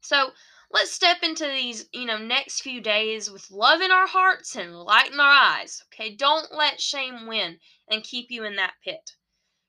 So 0.00 0.32
let's 0.70 0.92
step 0.92 1.22
into 1.22 1.46
these, 1.46 1.88
you 1.92 2.04
know, 2.04 2.18
next 2.18 2.60
few 2.60 2.80
days 2.80 3.30
with 3.30 3.50
love 3.50 3.80
in 3.80 3.90
our 3.90 4.06
hearts 4.06 4.56
and 4.56 4.74
light 4.74 5.12
in 5.12 5.20
our 5.20 5.30
eyes. 5.30 5.82
Okay, 5.86 6.14
don't 6.14 6.52
let 6.52 6.80
shame 6.80 7.26
win 7.26 7.58
and 7.90 8.02
keep 8.02 8.30
you 8.30 8.44
in 8.44 8.56
that 8.56 8.74
pit. 8.84 9.12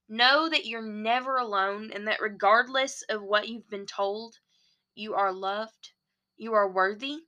Know 0.10 0.50
that 0.50 0.66
you're 0.66 0.82
never 0.82 1.38
alone 1.38 1.92
and 1.94 2.08
that 2.08 2.22
regardless 2.22 3.04
of 3.10 3.22
what 3.22 3.48
you've 3.48 3.70
been 3.70 3.86
told, 3.86 4.36
you 4.96 5.14
are 5.14 5.32
loved, 5.32 5.92
you 6.38 6.54
are 6.54 6.70
worthy, 6.70 7.20